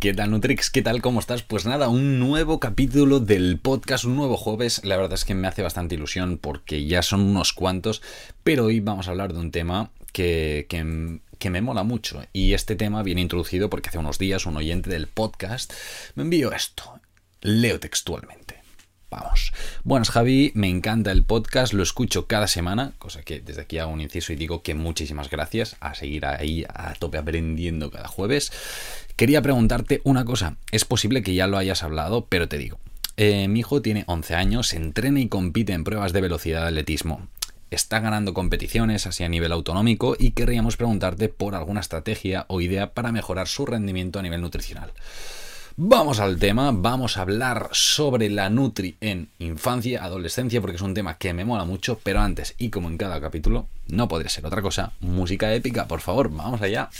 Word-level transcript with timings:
¿Qué 0.00 0.14
tal 0.14 0.30
Nutrix? 0.30 0.70
¿Qué 0.70 0.80
tal? 0.80 1.02
¿Cómo 1.02 1.20
estás? 1.20 1.42
Pues 1.42 1.66
nada, 1.66 1.90
un 1.90 2.18
nuevo 2.18 2.58
capítulo 2.58 3.20
del 3.20 3.58
podcast, 3.58 4.06
un 4.06 4.16
nuevo 4.16 4.38
jueves. 4.38 4.82
La 4.82 4.96
verdad 4.96 5.12
es 5.12 5.26
que 5.26 5.34
me 5.34 5.46
hace 5.46 5.60
bastante 5.60 5.94
ilusión 5.94 6.38
porque 6.38 6.86
ya 6.86 7.02
son 7.02 7.20
unos 7.20 7.52
cuantos, 7.52 8.00
pero 8.42 8.64
hoy 8.64 8.80
vamos 8.80 9.06
a 9.06 9.10
hablar 9.10 9.34
de 9.34 9.40
un 9.40 9.50
tema 9.50 9.90
que, 10.14 10.64
que, 10.70 11.50
me 11.50 11.60
mola 11.60 11.82
mucho. 11.82 12.22
Y 12.32 12.54
este 12.54 12.76
tema 12.76 13.02
viene 13.02 13.20
introducido 13.20 13.68
porque 13.68 13.90
hace 13.90 13.98
unos 13.98 14.18
días 14.18 14.46
un 14.46 14.56
oyente 14.56 14.88
del 14.88 15.06
podcast 15.06 15.70
me 16.14 16.22
envió 16.22 16.50
esto. 16.52 16.98
Leo 17.42 17.78
textualmente. 17.78 18.59
Vamos. 19.10 19.52
Buenas 19.82 20.10
Javi, 20.10 20.52
me 20.54 20.68
encanta 20.68 21.10
el 21.10 21.24
podcast, 21.24 21.72
lo 21.72 21.82
escucho 21.82 22.28
cada 22.28 22.46
semana, 22.46 22.92
cosa 23.00 23.22
que 23.22 23.40
desde 23.40 23.62
aquí 23.62 23.78
hago 23.78 23.90
un 23.90 24.00
inciso 24.00 24.32
y 24.32 24.36
digo 24.36 24.62
que 24.62 24.74
muchísimas 24.74 25.28
gracias 25.28 25.76
a 25.80 25.94
seguir 25.94 26.26
ahí 26.26 26.64
a 26.72 26.94
tope 26.94 27.18
aprendiendo 27.18 27.90
cada 27.90 28.06
jueves. 28.06 28.52
Quería 29.16 29.42
preguntarte 29.42 30.00
una 30.04 30.24
cosa, 30.24 30.56
es 30.70 30.84
posible 30.84 31.24
que 31.24 31.34
ya 31.34 31.48
lo 31.48 31.58
hayas 31.58 31.82
hablado, 31.82 32.26
pero 32.26 32.48
te 32.48 32.56
digo, 32.56 32.78
eh, 33.16 33.48
mi 33.48 33.60
hijo 33.60 33.82
tiene 33.82 34.04
11 34.06 34.34
años, 34.36 34.72
entrena 34.74 35.18
y 35.18 35.28
compite 35.28 35.72
en 35.72 35.82
pruebas 35.82 36.12
de 36.12 36.20
velocidad 36.20 36.60
de 36.62 36.68
atletismo. 36.68 37.26
Está 37.72 37.98
ganando 37.98 38.32
competiciones 38.32 39.08
así 39.08 39.24
a 39.24 39.28
nivel 39.28 39.50
autonómico 39.50 40.14
y 40.18 40.30
querríamos 40.30 40.76
preguntarte 40.76 41.28
por 41.28 41.56
alguna 41.56 41.80
estrategia 41.80 42.46
o 42.48 42.60
idea 42.60 42.94
para 42.94 43.10
mejorar 43.10 43.48
su 43.48 43.66
rendimiento 43.66 44.20
a 44.20 44.22
nivel 44.22 44.40
nutricional. 44.40 44.92
Vamos 45.82 46.20
al 46.20 46.38
tema, 46.38 46.72
vamos 46.74 47.16
a 47.16 47.22
hablar 47.22 47.70
sobre 47.72 48.28
la 48.28 48.50
Nutri 48.50 48.98
en 49.00 49.30
infancia, 49.38 50.04
adolescencia, 50.04 50.60
porque 50.60 50.76
es 50.76 50.82
un 50.82 50.92
tema 50.92 51.16
que 51.16 51.32
me 51.32 51.46
mola 51.46 51.64
mucho, 51.64 51.98
pero 52.02 52.20
antes, 52.20 52.54
y 52.58 52.68
como 52.68 52.90
en 52.90 52.98
cada 52.98 53.18
capítulo, 53.18 53.66
no 53.88 54.06
podría 54.06 54.28
ser 54.28 54.44
otra 54.44 54.60
cosa, 54.60 54.92
música 55.00 55.54
épica, 55.54 55.88
por 55.88 56.00
favor, 56.00 56.28
vamos 56.30 56.60
allá. 56.60 56.90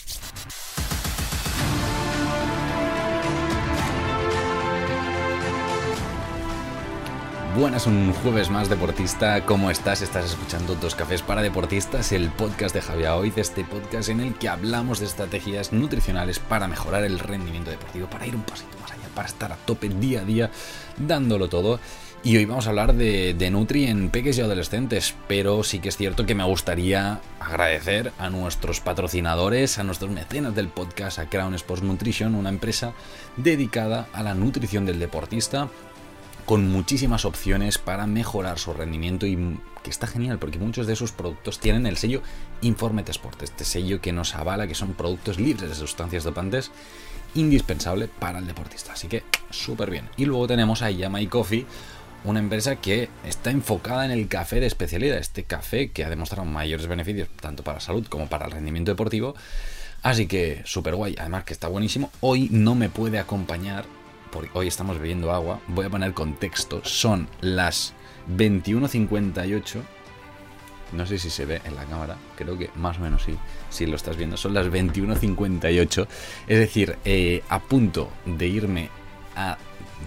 Buenas, 7.56 7.88
un 7.88 8.12
jueves 8.12 8.48
más 8.48 8.68
deportista. 8.68 9.44
¿Cómo 9.44 9.72
estás? 9.72 10.02
Estás 10.02 10.26
escuchando 10.26 10.76
Dos 10.76 10.94
Cafés 10.94 11.20
para 11.20 11.42
Deportistas, 11.42 12.12
el 12.12 12.30
podcast 12.30 12.72
de 12.72 12.80
Javier 12.80 13.08
Hoy, 13.08 13.32
este 13.34 13.64
podcast 13.64 14.08
en 14.08 14.20
el 14.20 14.34
que 14.34 14.48
hablamos 14.48 15.00
de 15.00 15.06
estrategias 15.06 15.72
nutricionales 15.72 16.38
para 16.38 16.68
mejorar 16.68 17.02
el 17.02 17.18
rendimiento 17.18 17.72
deportivo, 17.72 18.08
para 18.08 18.24
ir 18.24 18.36
un 18.36 18.44
pasito 18.44 18.78
más 18.80 18.92
allá, 18.92 19.08
para 19.16 19.26
estar 19.26 19.50
a 19.50 19.56
tope 19.56 19.88
día 19.88 20.20
a 20.20 20.24
día, 20.24 20.50
dándolo 20.96 21.48
todo. 21.48 21.80
Y 22.22 22.36
hoy 22.36 22.44
vamos 22.44 22.66
a 22.66 22.70
hablar 22.70 22.94
de, 22.94 23.34
de, 23.34 23.50
Nutri 23.50 23.86
en 23.86 24.10
peques 24.10 24.38
y 24.38 24.42
adolescentes, 24.42 25.16
pero 25.26 25.64
sí 25.64 25.80
que 25.80 25.88
es 25.88 25.96
cierto 25.96 26.26
que 26.26 26.36
me 26.36 26.44
gustaría 26.44 27.20
agradecer 27.40 28.12
a 28.18 28.30
nuestros 28.30 28.80
patrocinadores, 28.80 29.78
a 29.78 29.82
nuestros 29.82 30.12
mecenas 30.12 30.54
del 30.54 30.68
podcast, 30.68 31.18
a 31.18 31.28
Crown 31.28 31.54
Sports 31.54 31.82
Nutrition, 31.82 32.36
una 32.36 32.50
empresa 32.50 32.92
dedicada 33.36 34.06
a 34.12 34.22
la 34.22 34.34
nutrición 34.34 34.86
del 34.86 35.00
deportista 35.00 35.68
con 36.44 36.68
muchísimas 36.68 37.24
opciones 37.24 37.78
para 37.78 38.06
mejorar 38.06 38.58
su 38.58 38.72
rendimiento 38.72 39.26
y 39.26 39.58
que 39.82 39.90
está 39.90 40.06
genial 40.06 40.38
porque 40.38 40.58
muchos 40.58 40.86
de 40.86 40.96
sus 40.96 41.12
productos 41.12 41.58
tienen 41.58 41.86
el 41.86 41.96
sello 41.96 42.22
Informe 42.62 43.04
Sport, 43.06 43.42
este 43.42 43.64
sello 43.64 44.00
que 44.00 44.12
nos 44.12 44.34
avala 44.34 44.66
que 44.66 44.74
son 44.74 44.94
productos 44.94 45.38
libres 45.38 45.68
de 45.68 45.74
sustancias 45.74 46.24
dopantes, 46.24 46.70
indispensable 47.34 48.08
para 48.08 48.38
el 48.38 48.46
deportista. 48.46 48.92
Así 48.92 49.08
que 49.08 49.24
súper 49.50 49.90
bien. 49.90 50.08
Y 50.16 50.26
luego 50.26 50.46
tenemos 50.46 50.82
a 50.82 50.90
Yamai 50.90 51.26
Coffee, 51.26 51.66
una 52.24 52.40
empresa 52.40 52.76
que 52.76 53.08
está 53.24 53.50
enfocada 53.50 54.04
en 54.04 54.10
el 54.10 54.28
café 54.28 54.60
de 54.60 54.66
especialidad, 54.66 55.18
este 55.18 55.44
café 55.44 55.90
que 55.90 56.04
ha 56.04 56.10
demostrado 56.10 56.44
mayores 56.44 56.86
beneficios 56.86 57.28
tanto 57.40 57.64
para 57.64 57.76
la 57.76 57.80
salud 57.80 58.06
como 58.06 58.28
para 58.28 58.46
el 58.46 58.52
rendimiento 58.52 58.90
deportivo. 58.90 59.34
Así 60.02 60.26
que 60.26 60.62
súper 60.64 60.94
guay, 60.94 61.14
además 61.18 61.44
que 61.44 61.52
está 61.52 61.68
buenísimo. 61.68 62.10
Hoy 62.20 62.48
no 62.50 62.74
me 62.74 62.88
puede 62.88 63.18
acompañar 63.18 63.84
porque 64.30 64.50
hoy 64.54 64.68
estamos 64.68 64.98
bebiendo 64.98 65.32
agua, 65.32 65.60
voy 65.68 65.86
a 65.86 65.90
poner 65.90 66.14
contexto, 66.14 66.82
son 66.84 67.28
las 67.40 67.94
21.58. 68.36 69.80
No 70.92 71.06
sé 71.06 71.18
si 71.18 71.30
se 71.30 71.44
ve 71.44 71.60
en 71.64 71.76
la 71.76 71.84
cámara, 71.84 72.16
creo 72.36 72.58
que 72.58 72.70
más 72.74 72.98
o 72.98 73.02
menos 73.02 73.22
sí, 73.22 73.36
si 73.70 73.86
lo 73.86 73.96
estás 73.96 74.16
viendo. 74.16 74.36
Son 74.36 74.54
las 74.54 74.66
21.58, 74.66 76.06
es 76.48 76.58
decir, 76.58 76.96
eh, 77.04 77.42
a 77.48 77.60
punto 77.60 78.10
de 78.24 78.46
irme 78.48 78.90
a 79.36 79.56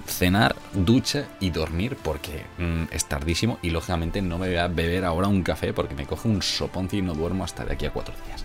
cenar, 0.07 0.55
ducha 0.73 1.28
y 1.40 1.51
dormir 1.51 1.97
porque 2.01 2.45
mm, 2.57 2.85
es 2.91 3.05
tardísimo 3.05 3.59
y 3.61 3.69
lógicamente 3.69 4.22
no 4.22 4.38
me 4.38 4.47
voy 4.47 4.57
a 4.57 4.67
beber 4.67 5.05
ahora 5.05 5.28
un 5.28 5.44
café 5.44 5.73
porque 5.73 5.95
me 5.95 6.05
coge 6.05 6.28
un 6.28 6.41
soponcio 6.41 7.00
y 7.00 7.01
no 7.01 7.13
duermo 7.13 7.44
hasta 7.44 7.63
de 7.63 7.73
aquí 7.73 7.85
a 7.85 7.91
cuatro 7.91 8.13
días. 8.25 8.44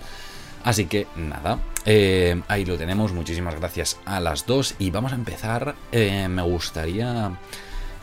Así 0.64 0.86
que 0.86 1.06
nada, 1.16 1.58
eh, 1.84 2.42
ahí 2.48 2.64
lo 2.64 2.76
tenemos. 2.76 3.12
Muchísimas 3.12 3.54
gracias 3.54 3.98
a 4.04 4.20
las 4.20 4.46
dos. 4.46 4.74
Y 4.78 4.90
vamos 4.90 5.12
a 5.12 5.16
empezar. 5.16 5.74
Eh, 5.92 6.28
me 6.28 6.42
gustaría 6.42 7.38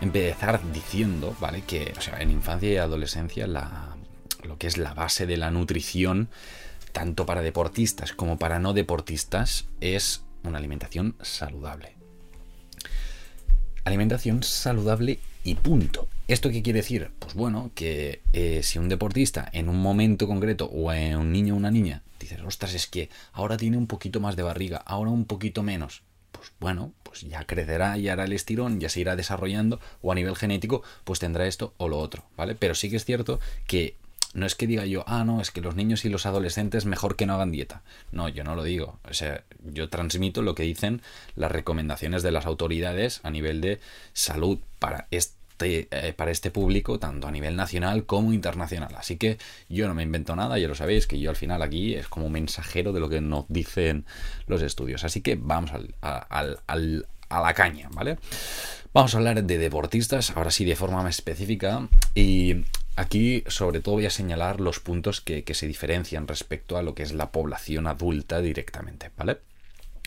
empezar 0.02 0.60
diciendo, 0.72 1.36
¿vale? 1.40 1.62
Que, 1.62 1.94
en 2.20 2.32
infancia 2.32 2.72
y 2.72 2.78
adolescencia, 2.78 3.48
la, 3.48 3.96
lo 4.44 4.58
que 4.58 4.68
es 4.68 4.78
la 4.78 4.94
base 4.94 5.26
de 5.26 5.38
la 5.38 5.52
nutrición, 5.52 6.30
tanto 6.92 7.26
para 7.26 7.42
deportistas 7.42 8.14
como 8.14 8.40
para 8.40 8.60
no 8.60 8.74
deportistas, 8.74 9.68
es 9.82 10.24
una 10.44 10.58
alimentación 10.58 11.16
saludable. 11.22 11.96
Alimentación 13.84 14.42
saludable 14.42 15.20
y 15.44 15.56
punto. 15.56 16.08
¿Esto 16.28 16.50
qué 16.50 16.64
quiere 16.64 16.80
decir? 16.80 17.12
Pues 17.20 17.36
bueno, 17.36 17.70
que 17.76 18.22
eh, 18.34 18.62
si 18.64 18.80
un 18.80 18.90
deportista 18.90 19.48
en 19.54 19.70
un 19.70 19.80
momento 19.80 20.28
concreto 20.28 20.66
o 20.66 20.92
en 20.92 21.18
un 21.18 21.32
niño 21.32 21.54
o 21.54 21.58
una 21.58 21.70
niña 21.70 22.02
ostras, 22.46 22.74
es 22.74 22.88
que 22.88 23.10
ahora 23.34 23.58
tiene 23.58 23.78
un 23.78 23.88
poquito 23.88 24.20
más 24.20 24.36
de 24.36 24.44
barriga, 24.44 24.78
ahora 24.78 25.12
un 25.12 25.26
poquito 25.26 25.64
menos, 25.64 26.04
pues 26.32 26.52
bueno, 26.60 26.94
pues 27.04 27.22
ya 27.22 27.46
crecerá 27.46 27.98
y 27.98 28.10
hará 28.10 28.26
el 28.26 28.34
estirón, 28.34 28.80
ya 28.80 28.90
se 28.90 29.00
irá 29.00 29.16
desarrollando 29.16 29.80
o 30.02 30.12
a 30.12 30.16
nivel 30.16 30.36
genético, 30.36 30.84
pues 31.04 31.20
tendrá 31.20 31.48
esto 31.48 31.74
o 31.78 31.88
lo 31.88 31.98
otro, 31.98 32.24
¿vale? 32.38 32.56
Pero 32.56 32.76
sí 32.76 32.90
que 32.90 32.98
es 32.98 33.06
cierto 33.06 33.40
que 33.68 33.96
no 34.34 34.46
es 34.46 34.56
que 34.56 34.68
diga 34.68 34.86
yo, 34.86 35.06
ah, 35.08 35.24
no, 35.24 35.40
es 35.40 35.50
que 35.50 35.62
los 35.62 35.76
niños 35.76 36.04
y 36.04 36.10
los 36.10 36.26
adolescentes 36.26 36.86
mejor 36.86 37.16
que 37.16 37.26
no 37.26 37.36
hagan 37.36 37.52
dieta. 37.52 37.84
No, 38.12 38.28
yo 38.28 38.44
no 38.44 38.54
lo 38.54 38.64
digo. 38.64 39.00
O 39.10 39.14
sea, 39.14 39.46
yo 39.64 39.88
transmito 39.88 40.42
lo 40.42 40.56
que 40.56 40.64
dicen 40.64 41.02
las 41.38 41.52
recomendaciones 41.52 42.22
de 42.22 42.32
las 42.32 42.46
autoridades 42.46 43.22
a 43.24 43.32
nivel 43.32 43.62
de 43.62 43.80
salud 44.12 44.60
para 44.78 45.08
este 45.10 45.45
eh, 45.60 46.14
para 46.16 46.32
este 46.32 46.52
público, 46.52 47.00
tanto 47.00 47.28
a 47.28 47.32
nivel 47.32 47.56
nacional 47.56 48.06
como 48.06 48.34
internacional. 48.34 48.94
Así 48.96 49.18
que 49.18 49.38
yo 49.70 49.88
no 49.88 49.94
me 49.94 50.04
invento 50.04 50.36
nada, 50.36 50.58
ya 50.60 50.68
lo 50.68 50.76
sabéis, 50.76 51.08
que 51.08 51.20
yo 51.20 51.30
al 51.30 51.36
final 51.36 51.62
aquí 51.62 51.96
es 51.96 52.08
como 52.08 52.30
mensajero 52.30 52.94
de 52.94 53.00
lo 53.00 53.10
que 53.10 53.22
nos 53.22 53.46
dicen 53.48 54.06
los 54.48 54.62
estudios. 54.62 55.04
Así 55.04 55.22
que 55.22 55.36
vamos 55.36 55.72
a 56.02 57.42
la 57.42 57.54
caña, 57.54 57.90
¿vale? 57.92 58.18
Vamos 58.94 59.14
a 59.14 59.18
hablar 59.18 59.44
de 59.44 59.58
deportistas, 59.58 60.32
ahora 60.32 60.52
sí 60.52 60.66
de 60.66 60.76
forma 60.76 61.04
más 61.04 61.16
específica. 61.16 61.88
Y 62.14 62.64
aquí 62.96 63.44
sobre 63.48 63.82
todo 63.82 63.96
voy 63.96 64.06
a 64.06 64.10
señalar 64.10 64.62
los 64.62 64.80
puntos 64.80 65.22
que 65.22 65.54
se 65.54 65.68
diferencian 65.68 66.28
respecto 66.28 66.78
a 66.78 66.84
lo 66.84 66.96
que 66.96 67.04
es 67.04 67.14
la 67.14 67.32
población 67.32 67.88
adulta 67.88 68.42
directamente, 68.42 69.12
¿vale? 69.18 69.40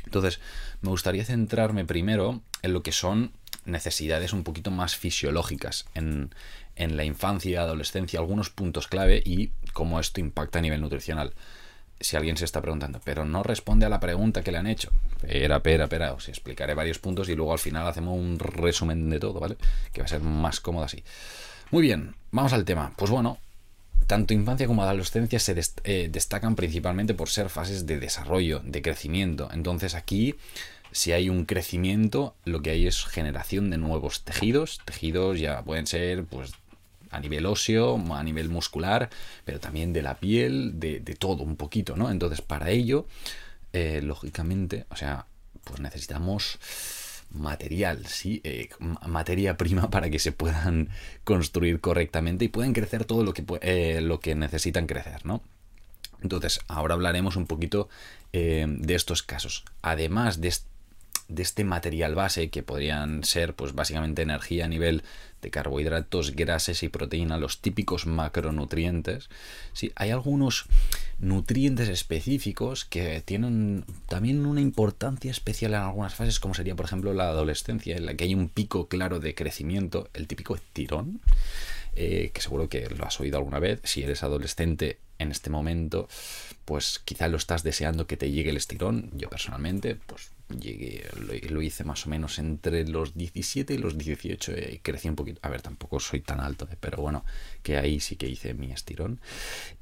Entonces, 0.08 0.40
me 0.80 0.88
gustaría 0.88 1.22
centrarme 1.22 1.84
primero 1.84 2.40
en 2.62 2.72
lo 2.72 2.82
que 2.82 2.92
son 2.92 3.32
necesidades 3.68 4.32
un 4.32 4.44
poquito 4.44 4.70
más 4.70 4.96
fisiológicas 4.96 5.86
en, 5.94 6.30
la 6.76 7.04
infancia 7.04 7.62
adolescencia, 7.62 8.20
algunos 8.20 8.50
puntos 8.50 8.86
clave 8.86 9.20
y 9.24 9.50
cómo 9.72 9.98
esto 9.98 10.20
impacta 10.20 10.58
a 10.58 10.62
nivel 10.62 10.80
nutricional. 10.80 11.32
Si 12.00 12.16
alguien 12.16 12.36
se 12.36 12.44
está 12.44 12.62
preguntando, 12.62 13.00
pero 13.04 13.24
no 13.24 13.42
responde 13.42 13.84
a 13.84 13.88
la 13.88 13.98
pregunta 13.98 14.42
que 14.42 14.52
le 14.52 14.58
han 14.58 14.68
hecho. 14.68 14.92
Espera, 15.22 15.56
espera, 15.56 15.84
espera. 15.84 16.12
Os 16.12 16.28
explicaré 16.28 16.74
varios 16.74 17.00
puntos 17.00 17.28
y 17.28 17.34
luego 17.34 17.52
al 17.52 17.58
final 17.58 17.86
hacemos 17.88 18.16
un 18.16 18.38
resumen 18.38 19.10
de 19.10 19.18
todo, 19.18 19.40
¿vale? 19.40 19.56
Que 19.92 20.02
va 20.02 20.04
a 20.04 20.08
ser 20.08 20.20
más 20.20 20.60
cómodo 20.60 20.84
así. 20.84 21.02
Muy 21.72 21.82
bien, 21.82 22.14
vamos 22.30 22.52
al 22.52 22.64
tema. 22.64 22.92
Pues 22.96 23.10
bueno, 23.10 23.38
tanto 24.08 24.32
infancia 24.32 24.66
como 24.66 24.82
adolescencia 24.82 25.38
se 25.38 25.54
eh, 25.84 26.08
destacan 26.10 26.56
principalmente 26.56 27.12
por 27.12 27.28
ser 27.28 27.50
fases 27.50 27.84
de 27.86 28.00
desarrollo, 28.00 28.60
de 28.64 28.80
crecimiento. 28.80 29.50
Entonces 29.52 29.94
aquí 29.94 30.34
si 30.98 31.12
hay 31.12 31.28
un 31.28 31.44
crecimiento, 31.44 32.34
lo 32.44 32.60
que 32.60 32.70
hay 32.70 32.88
es 32.88 33.04
generación 33.04 33.70
de 33.70 33.78
nuevos 33.78 34.24
tejidos. 34.24 34.80
Tejidos 34.84 35.38
ya 35.38 35.62
pueden 35.62 35.86
ser, 35.86 36.24
pues, 36.24 36.50
a 37.10 37.20
nivel 37.20 37.46
óseo, 37.46 38.02
a 38.12 38.22
nivel 38.24 38.48
muscular, 38.48 39.08
pero 39.44 39.60
también 39.60 39.92
de 39.92 40.02
la 40.02 40.16
piel, 40.16 40.80
de, 40.80 40.98
todo 41.16 41.44
un 41.44 41.54
poquito, 41.54 41.94
¿no? 41.94 42.10
Entonces, 42.10 42.40
para 42.42 42.70
ello, 42.70 43.06
eh, 43.72 44.00
lógicamente, 44.02 44.86
o 44.90 44.96
sea, 44.96 45.26
pues 45.62 45.78
necesitamos 45.78 46.58
material, 47.30 48.04
¿sí? 48.06 48.40
Eh, 48.42 48.68
materia 49.06 49.56
prima 49.56 49.90
para 49.90 50.10
que 50.10 50.18
se 50.18 50.32
puedan 50.32 50.88
construir 51.22 51.80
correctamente 51.80 52.44
y 52.44 52.48
puedan 52.48 52.72
crecer 52.72 53.04
todo 53.04 53.22
lo 53.22 53.34
que, 53.34 53.44
eh, 53.62 54.00
lo 54.00 54.18
que 54.18 54.34
necesitan 54.34 54.88
crecer, 54.88 55.24
¿no? 55.24 55.44
Entonces, 56.22 56.58
ahora 56.66 56.94
hablaremos 56.94 57.36
un 57.36 57.46
poquito 57.46 57.88
de 58.32 58.94
estos 58.94 59.22
casos. 59.22 59.64
Además 59.80 60.40
de, 60.40 60.52
de 61.28 61.42
este 61.42 61.62
material 61.62 62.14
base 62.14 62.48
que 62.50 62.62
podrían 62.62 63.22
ser 63.22 63.54
pues 63.54 63.74
básicamente 63.74 64.22
energía 64.22 64.64
a 64.64 64.68
nivel 64.68 65.02
de 65.42 65.50
carbohidratos, 65.50 66.34
grasas 66.34 66.82
y 66.82 66.88
proteína, 66.88 67.38
los 67.38 67.60
típicos 67.60 68.06
macronutrientes. 68.06 69.28
Sí, 69.72 69.92
hay 69.94 70.10
algunos 70.10 70.66
nutrientes 71.18 71.88
específicos 71.88 72.84
que 72.84 73.22
tienen 73.24 73.84
también 74.08 74.46
una 74.46 74.60
importancia 74.60 75.30
especial 75.30 75.74
en 75.74 75.80
algunas 75.80 76.14
fases, 76.14 76.40
como 76.40 76.54
sería 76.54 76.74
por 76.74 76.86
ejemplo 76.86 77.12
la 77.12 77.28
adolescencia, 77.28 77.96
en 77.96 78.06
la 78.06 78.14
que 78.14 78.24
hay 78.24 78.34
un 78.34 78.48
pico 78.48 78.88
claro 78.88 79.20
de 79.20 79.34
crecimiento, 79.34 80.08
el 80.14 80.26
típico 80.26 80.56
estirón, 80.56 81.20
eh, 81.94 82.30
que 82.32 82.40
seguro 82.40 82.68
que 82.68 82.88
lo 82.88 83.04
has 83.04 83.20
oído 83.20 83.38
alguna 83.38 83.58
vez. 83.58 83.80
Si 83.84 84.02
eres 84.02 84.22
adolescente 84.22 84.98
en 85.18 85.30
este 85.30 85.50
momento, 85.50 86.08
pues 86.64 87.00
quizá 87.04 87.28
lo 87.28 87.36
estás 87.36 87.62
deseando 87.62 88.06
que 88.06 88.16
te 88.16 88.30
llegue 88.30 88.50
el 88.50 88.56
estirón. 88.56 89.10
Yo 89.14 89.28
personalmente, 89.28 89.96
pues 89.96 90.30
llegué, 90.48 91.04
lo, 91.50 91.62
hice 91.62 91.84
más 91.84 92.06
o 92.06 92.10
menos 92.10 92.38
entre 92.38 92.86
los 92.86 93.14
17 93.14 93.74
y 93.74 93.78
los 93.78 93.98
18 93.98 94.52
y 94.72 94.78
crecí 94.78 95.08
un 95.08 95.16
poquito. 95.16 95.40
A 95.42 95.48
ver, 95.48 95.62
tampoco 95.62 96.00
soy 96.00 96.20
tan 96.20 96.40
alto, 96.40 96.68
eh, 96.70 96.76
pero 96.78 96.98
bueno, 96.98 97.24
que 97.62 97.76
ahí 97.76 98.00
sí 98.00 98.16
que 98.16 98.28
hice 98.28 98.54
mi 98.54 98.72
estirón. 98.72 99.20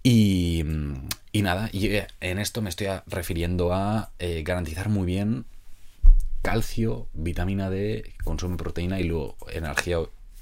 Y, 0.02 0.64
y 1.32 1.42
nada, 1.42 1.70
y 1.72 1.86
eh, 1.86 2.06
en 2.20 2.38
esto 2.38 2.62
me 2.62 2.70
estoy 2.70 2.88
refiriendo 3.06 3.72
a 3.72 4.10
eh, 4.18 4.42
garantizar 4.44 4.88
muy 4.88 5.06
bien 5.06 5.44
calcio, 6.42 7.08
vitamina 7.12 7.70
D, 7.70 8.12
consumo 8.22 8.52
de 8.52 8.62
proteína 8.62 9.00
y 9.00 9.04
luego 9.04 9.36
energía, 9.50 9.98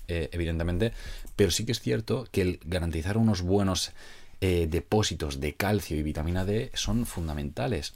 evidentemente. 0.06 0.93
Pero 1.35 1.50
sí 1.50 1.65
que 1.65 1.73
es 1.73 1.81
cierto 1.81 2.29
que 2.31 2.43
el 2.43 2.61
garantizar 2.65 3.17
unos 3.17 3.41
buenos 3.41 3.93
depósitos 4.41 5.41
de 5.41 5.55
calcio 5.55 5.97
y 5.97 6.03
vitamina 6.03 6.44
D 6.44 6.70
son 6.75 7.06
fundamentales 7.06 7.94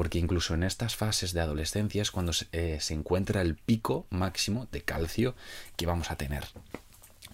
porque 0.00 0.18
incluso 0.18 0.54
en 0.54 0.62
estas 0.62 0.96
fases 0.96 1.34
de 1.34 1.42
adolescencia 1.42 2.00
es 2.00 2.10
cuando 2.10 2.32
se, 2.32 2.46
eh, 2.52 2.78
encuentra 2.88 3.42
el 3.42 3.54
pico 3.54 4.06
máximo 4.08 4.66
de 4.72 4.80
calcio 4.80 5.34
que 5.76 5.84
vamos 5.84 6.10
a 6.10 6.16
tener. 6.16 6.44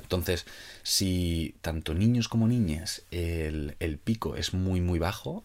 Entonces, 0.03 0.47
si 0.83 1.55
tanto 1.61 1.95
niños 1.95 2.27
como 2.27 2.49
niñas 2.49 3.05
el, 3.13 4.01
pico 4.03 4.35
es 4.35 4.53
muy 4.53 4.81
muy 4.81 4.99
bajo, 4.99 5.45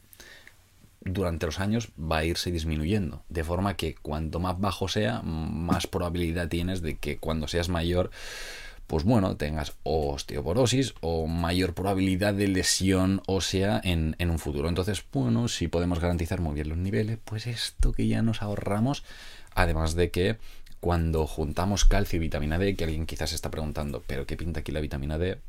durante 1.01 1.45
los 1.45 1.59
años 1.59 1.89
va 1.95 2.17
a 2.17 2.25
irse 2.25 2.51
disminuyendo. 2.51 3.21
De 3.29 3.43
forma 3.43 3.77
que 3.77 3.93
cuanto 3.93 4.39
más 4.39 4.59
bajo 4.59 4.87
sea, 4.87 5.21
más 5.21 5.85
probabilidad 5.85 6.47
tienes 6.47 6.81
de 6.81 6.97
que 6.97 7.19
cuando 7.19 7.47
seas 7.47 7.69
mayor 7.69 8.09
pues 8.91 9.05
bueno, 9.05 9.37
tengas 9.37 9.71
osteoporosis 9.83 10.95
o 10.99 11.25
mayor 11.25 11.73
probabilidad 11.73 12.33
de 12.33 12.49
lesión 12.49 13.21
ósea 13.25 13.79
en, 13.85 14.17
en 14.19 14.29
un 14.29 14.37
futuro. 14.37 14.67
Entonces, 14.67 15.01
bueno, 15.13 15.47
si 15.47 15.69
podemos 15.69 16.01
garantizar 16.01 16.41
muy 16.41 16.55
bien 16.55 16.67
los 16.67 16.77
niveles, 16.77 17.17
pues 17.23 17.47
esto 17.47 17.93
que 17.93 18.07
ya 18.07 18.21
nos 18.21 18.41
ahorramos, 18.41 19.05
además 19.55 19.95
de 19.95 20.11
que 20.11 20.39
cuando 20.81 21.25
juntamos 21.25 21.85
calcio 21.85 22.17
y 22.17 22.19
vitamina 22.19 22.59
D, 22.59 22.75
que 22.75 22.83
alguien 22.83 23.05
quizás 23.05 23.31
está 23.31 23.49
preguntando, 23.49 24.03
pero 24.05 24.25
¿qué 24.25 24.35
pinta 24.35 24.59
aquí 24.59 24.73
la 24.73 24.81
vitamina 24.81 25.17
D? 25.17 25.39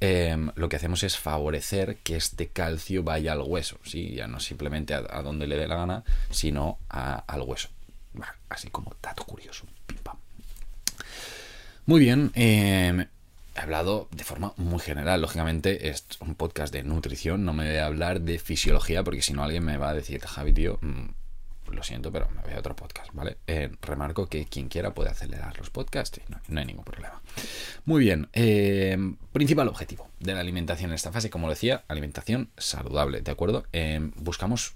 Em, 0.00 0.50
lo 0.56 0.68
que 0.68 0.74
hacemos 0.74 1.04
es 1.04 1.16
favorecer 1.16 1.98
que 1.98 2.16
este 2.16 2.48
calcio 2.48 3.04
vaya 3.04 3.34
al 3.34 3.42
hueso, 3.42 3.78
¿sí? 3.84 4.16
ya 4.16 4.26
no 4.26 4.40
simplemente 4.40 4.94
a, 4.94 5.22
donde 5.22 5.46
le 5.46 5.56
dé 5.56 5.68
la 5.68 5.76
gana, 5.76 6.02
sino 6.28 6.78
al 6.88 7.42
hueso. 7.42 7.68
así 8.48 8.68
como 8.68 8.96
dato 9.00 9.22
curioso. 9.22 9.64
Pim, 9.86 9.98
pam. 9.98 10.23
Muy 11.86 12.00
bien, 12.00 12.30
em, 12.34 13.00
he 13.54 13.60
hablado 13.60 14.08
de 14.10 14.24
forma 14.24 14.54
muy 14.56 14.80
general. 14.80 15.20
Lógicamente 15.20 15.90
es 15.90 16.06
un 16.20 16.34
podcast 16.34 16.72
de 16.72 16.82
nutrición, 16.82 17.44
no 17.44 17.52
me 17.52 17.68
voy 17.68 17.76
a 17.76 17.84
hablar 17.84 18.22
de 18.22 18.38
fisiología 18.38 19.04
porque 19.04 19.20
si 19.20 19.34
no 19.34 19.44
alguien 19.44 19.66
me 19.66 19.76
va 19.76 19.90
a 19.90 19.94
decir, 19.94 20.22
Javi, 20.22 20.54
tío, 20.54 20.78
mm, 20.80 21.72
lo 21.72 21.82
siento, 21.82 22.10
pero 22.10 22.30
me 22.30 22.40
voy 22.40 22.54
a 22.54 22.58
otro 22.58 22.74
podcast, 22.74 23.10
¿vale? 23.12 23.36
Eh, 23.46 23.70
remarco 23.82 24.28
que 24.28 24.46
quien 24.46 24.68
quiera 24.68 24.94
puede 24.94 25.10
acelerar 25.10 25.58
los 25.58 25.68
podcasts, 25.68 26.22
no, 26.30 26.40
no 26.48 26.60
hay 26.60 26.64
ningún 26.64 26.86
problema. 26.86 27.20
Muy 27.84 28.02
bien, 28.02 28.28
em, 28.32 29.16
principal 29.32 29.68
objetivo 29.68 30.08
de 30.20 30.32
la 30.32 30.40
alimentación 30.40 30.90
en 30.90 30.94
esta 30.94 31.12
fase, 31.12 31.28
como 31.28 31.50
decía, 31.50 31.84
alimentación 31.88 32.48
saludable, 32.56 33.20
¿de 33.20 33.30
acuerdo? 33.30 33.66
Em, 33.72 34.12
buscamos 34.16 34.72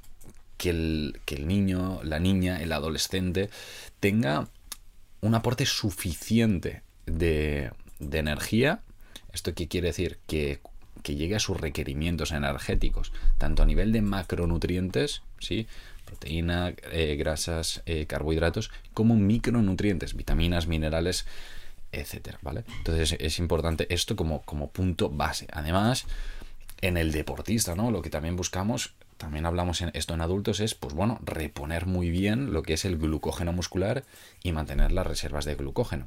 que 0.59 0.69
el, 0.71 1.21
que 1.25 1.37
el 1.37 1.49
niño, 1.49 2.01
la 2.03 2.19
niña, 2.19 2.61
el 2.61 2.71
adolescente 2.71 3.49
tenga 3.99 4.49
un 5.23 5.35
aporte 5.35 5.65
suficiente 5.65 6.83
de, 7.11 7.71
energía. 8.01 8.81
¿Esto 9.33 9.55
qué 9.55 9.69
quiere 9.69 9.89
decir? 9.89 10.19
Que, 10.27 10.61
llegue 11.05 11.37
a 11.37 11.41
sus 11.41 11.59
requerimientos 11.59 12.33
energéticos, 12.33 13.13
tanto 13.39 13.63
a 13.63 13.67
nivel 13.67 13.93
de 13.93 14.03
macronutrientes, 14.03 15.23
¿sí? 15.39 15.67
proteína, 16.05 16.75
eh, 16.93 17.17
grasas, 17.19 17.83
eh, 17.87 18.05
carbohidratos, 18.05 18.71
como 18.93 19.17
micronutrientes, 19.17 20.15
vitaminas, 20.15 20.67
minerales, 20.67 21.25
etcétera, 21.93 22.39
¿vale? 22.43 22.65
Entonces 22.79 23.17
es 23.19 23.39
importante 23.39 23.87
esto 23.89 24.17
como, 24.17 24.43
como 24.43 24.69
punto 24.69 25.09
base. 25.09 25.47
Además, 25.51 26.05
en 26.83 26.99
el 26.99 27.11
deportista, 27.11 27.75
¿no? 27.75 27.91
Lo 27.91 28.03
que 28.03 28.11
también 28.11 28.37
buscamos, 28.37 28.93
también 29.17 29.47
hablamos 29.47 29.81
en 29.81 29.91
esto 29.95 30.13
en 30.13 30.21
adultos, 30.21 30.61
es, 30.61 30.75
pues 30.75 30.93
bueno, 30.93 31.21
reponer 31.25 31.87
muy 31.87 32.11
bien 32.11 32.53
lo 32.53 32.63
que 32.63 32.75
es 32.75 32.85
el 32.85 32.99
glucógeno 32.99 33.53
muscular 33.53 34.05
y 34.43 34.53
mantener 34.53 34.93
las 34.93 35.07
reservas 35.07 35.47
de 35.47 35.55
glucógeno 35.55 36.07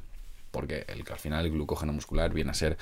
porque 0.52 0.86
al 0.88 1.18
final 1.18 1.46
el 1.46 1.50
glucógeno 1.50 1.92
muscular 1.92 2.32
viene 2.32 2.52
a 2.52 2.54
ser 2.54 2.76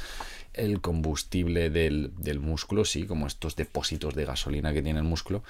el 0.53 0.81
combustible 0.83 1.71
del, 1.71 2.41
músculo, 2.41 2.85
sí, 2.85 3.07
como 3.07 3.27
estos 3.27 3.57
depósitos 3.57 4.15
de 4.15 4.27
gasolina 4.27 4.75
que 4.75 4.83
tiene 4.83 4.99
el 4.99 5.07
músculo. 5.07 5.43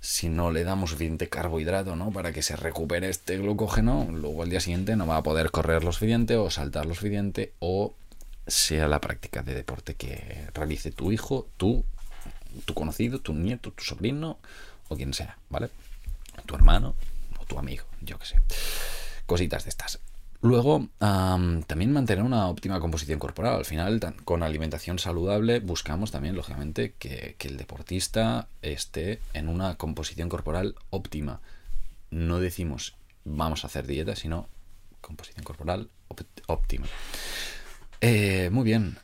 Si 0.00 0.28
no 0.28 0.52
le 0.52 0.62
damos 0.64 0.90
suficiente 0.90 1.28
carbohidrato, 1.28 1.96
¿no? 1.96 2.12
Para 2.12 2.32
que 2.32 2.42
se 2.42 2.54
recupere 2.54 3.08
este 3.08 3.38
glucógeno, 3.38 4.06
luego 4.12 4.42
al 4.42 4.50
día 4.50 4.60
siguiente 4.60 4.94
no 4.94 5.06
va 5.06 5.16
a 5.16 5.22
poder 5.22 5.50
correr 5.50 5.82
lo 5.82 5.92
suficiente 5.92 6.36
o 6.36 6.50
saltar 6.50 6.86
lo 6.86 6.94
suficiente 6.94 7.52
o 7.58 7.94
sea 8.46 8.88
la 8.88 9.00
práctica 9.00 9.42
de 9.42 9.54
deporte 9.54 9.94
que 9.94 10.48
realice 10.54 10.90
tu 10.90 11.12
hijo, 11.12 11.48
tú, 11.56 11.84
tu 12.64 12.74
conocido, 12.74 13.20
tu 13.20 13.34
nieto, 13.34 13.72
tu 13.72 13.84
sobrino 13.84 14.38
o 14.88 14.96
quien 14.96 15.14
sea, 15.14 15.38
¿vale? 15.50 15.70
Tu 16.46 16.54
hermano 16.54 16.94
o 17.38 17.44
tu 17.44 17.58
amigo, 17.58 17.84
yo 18.00 18.18
que 18.18 18.26
sé. 18.26 18.36
Cositas 19.26 19.64
de 19.64 19.70
estas. 19.70 20.00
Luego, 20.40 20.88
también 20.98 21.92
mantener 21.92 22.24
una 22.24 22.46
óptima 22.48 22.78
composición 22.78 23.18
corporal. 23.18 23.56
Al 23.56 23.64
final, 23.64 24.00
con 24.24 24.42
alimentación 24.42 24.98
saludable, 24.98 25.58
buscamos 25.58 26.12
también, 26.12 26.36
lógicamente, 26.36 26.94
que, 26.98 27.36
el 27.40 27.56
deportista 27.56 28.48
esté 28.62 29.20
en 29.34 29.48
una 29.48 29.76
composición 29.76 30.28
corporal 30.28 30.76
óptima. 30.90 31.40
No 32.10 32.38
decimos 32.38 32.94
vamos 33.24 33.64
a 33.64 33.66
hacer 33.66 33.86
dieta, 33.86 34.16
sino 34.16 34.48
composición 35.00 35.44
corporal 35.44 35.90
óptima. 36.46 36.86
Eh, 38.00 38.48
muy 38.52 38.64
bien. 38.64 38.96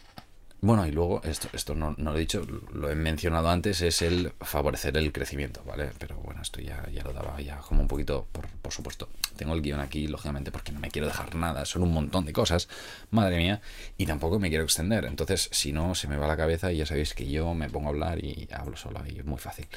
Bueno, 0.64 0.86
y 0.86 0.92
luego, 0.92 1.20
esto, 1.24 1.48
esto 1.52 1.74
no, 1.74 1.94
lo 1.98 2.16
he 2.16 2.20
dicho, 2.20 2.46
lo 2.72 2.88
he 2.88 2.94
mencionado 2.94 3.50
antes, 3.50 3.82
es 3.82 4.00
el 4.00 4.32
favorecer 4.40 4.96
el 4.96 5.12
crecimiento, 5.12 5.62
¿vale? 5.64 5.90
Pero 5.98 6.16
bueno, 6.16 6.40
esto 6.40 6.58
ya, 6.62 6.88
ya 6.90 7.02
lo 7.02 7.12
daba 7.12 7.38
ya 7.42 7.58
como 7.58 7.82
un 7.82 7.86
poquito, 7.86 8.26
por, 8.32 8.48
por 8.48 8.72
supuesto. 8.72 9.10
Tengo 9.36 9.52
el 9.52 9.60
guion 9.60 9.80
aquí, 9.80 10.06
lógicamente, 10.06 10.50
porque 10.50 10.72
no 10.72 10.80
me 10.80 10.90
quiero 10.90 11.06
dejar 11.06 11.34
nada, 11.34 11.66
son 11.66 11.82
un 11.82 11.92
montón 11.92 12.24
de 12.24 12.32
cosas, 12.32 12.70
madre 13.10 13.36
mía, 13.36 13.60
y 13.98 14.06
tampoco 14.06 14.38
me 14.38 14.48
quiero 14.48 14.64
extender. 14.64 15.04
Entonces, 15.04 15.50
si 15.52 15.70
no, 15.70 15.94
se 15.94 16.08
me 16.08 16.16
va 16.16 16.26
la 16.26 16.38
cabeza 16.38 16.72
y 16.72 16.78
ya 16.78 16.86
sabéis 16.86 17.12
que 17.12 17.30
yo 17.30 17.52
me 17.52 17.68
pongo 17.68 17.88
a 17.88 17.90
hablar 17.90 18.24
y 18.24 18.48
hablo 18.50 18.78
solo 18.78 19.02
y 19.06 19.18
es 19.18 19.24
muy 19.26 19.38
fácil. 19.38 19.68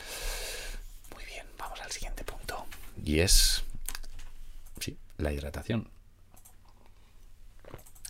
Muy 1.13 1.25
bien, 1.25 1.45
vamos 1.59 1.81
al 1.81 1.91
siguiente 1.91 2.23
punto. 2.23 2.65
Y 3.03 3.19
es, 3.19 3.61
sí, 4.79 4.95
la 5.17 5.33
hidratación. 5.33 5.89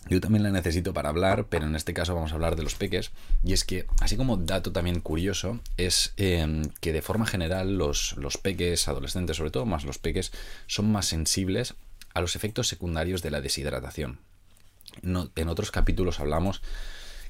Yo 0.08 0.20
también 0.20 0.42
la 0.42 0.50
necesito 0.50 0.94
para 0.94 1.10
hablar, 1.10 1.46
pero 1.48 1.66
en 1.66 1.74
este 1.74 1.92
caso 1.92 2.14
vamos 2.14 2.32
a 2.32 2.34
hablar 2.34 2.56
de 2.56 2.62
los 2.62 2.74
peques. 2.74 3.10
Y 3.44 3.52
es 3.52 3.64
que, 3.64 3.86
así 4.00 4.16
como 4.16 4.36
dato 4.36 4.72
también 4.72 5.00
curioso, 5.00 5.60
es 5.76 6.14
em, 6.16 6.64
que 6.80 6.92
de 6.92 7.02
forma 7.02 7.26
general 7.26 7.76
los, 7.76 8.16
los 8.16 8.38
peques, 8.38 8.88
adolescentes 8.88 9.36
sobre 9.36 9.50
todo, 9.50 9.66
más 9.66 9.84
los 9.84 9.98
peques, 9.98 10.32
son 10.66 10.90
más 10.90 11.06
sensibles 11.06 11.74
a 12.14 12.20
los 12.20 12.36
efectos 12.36 12.68
secundarios 12.68 13.22
de 13.22 13.30
la 13.30 13.40
deshidratación. 13.40 14.20
en 15.02 15.48
otros 15.48 15.70
capítulos 15.70 16.18
hablamos 16.18 16.62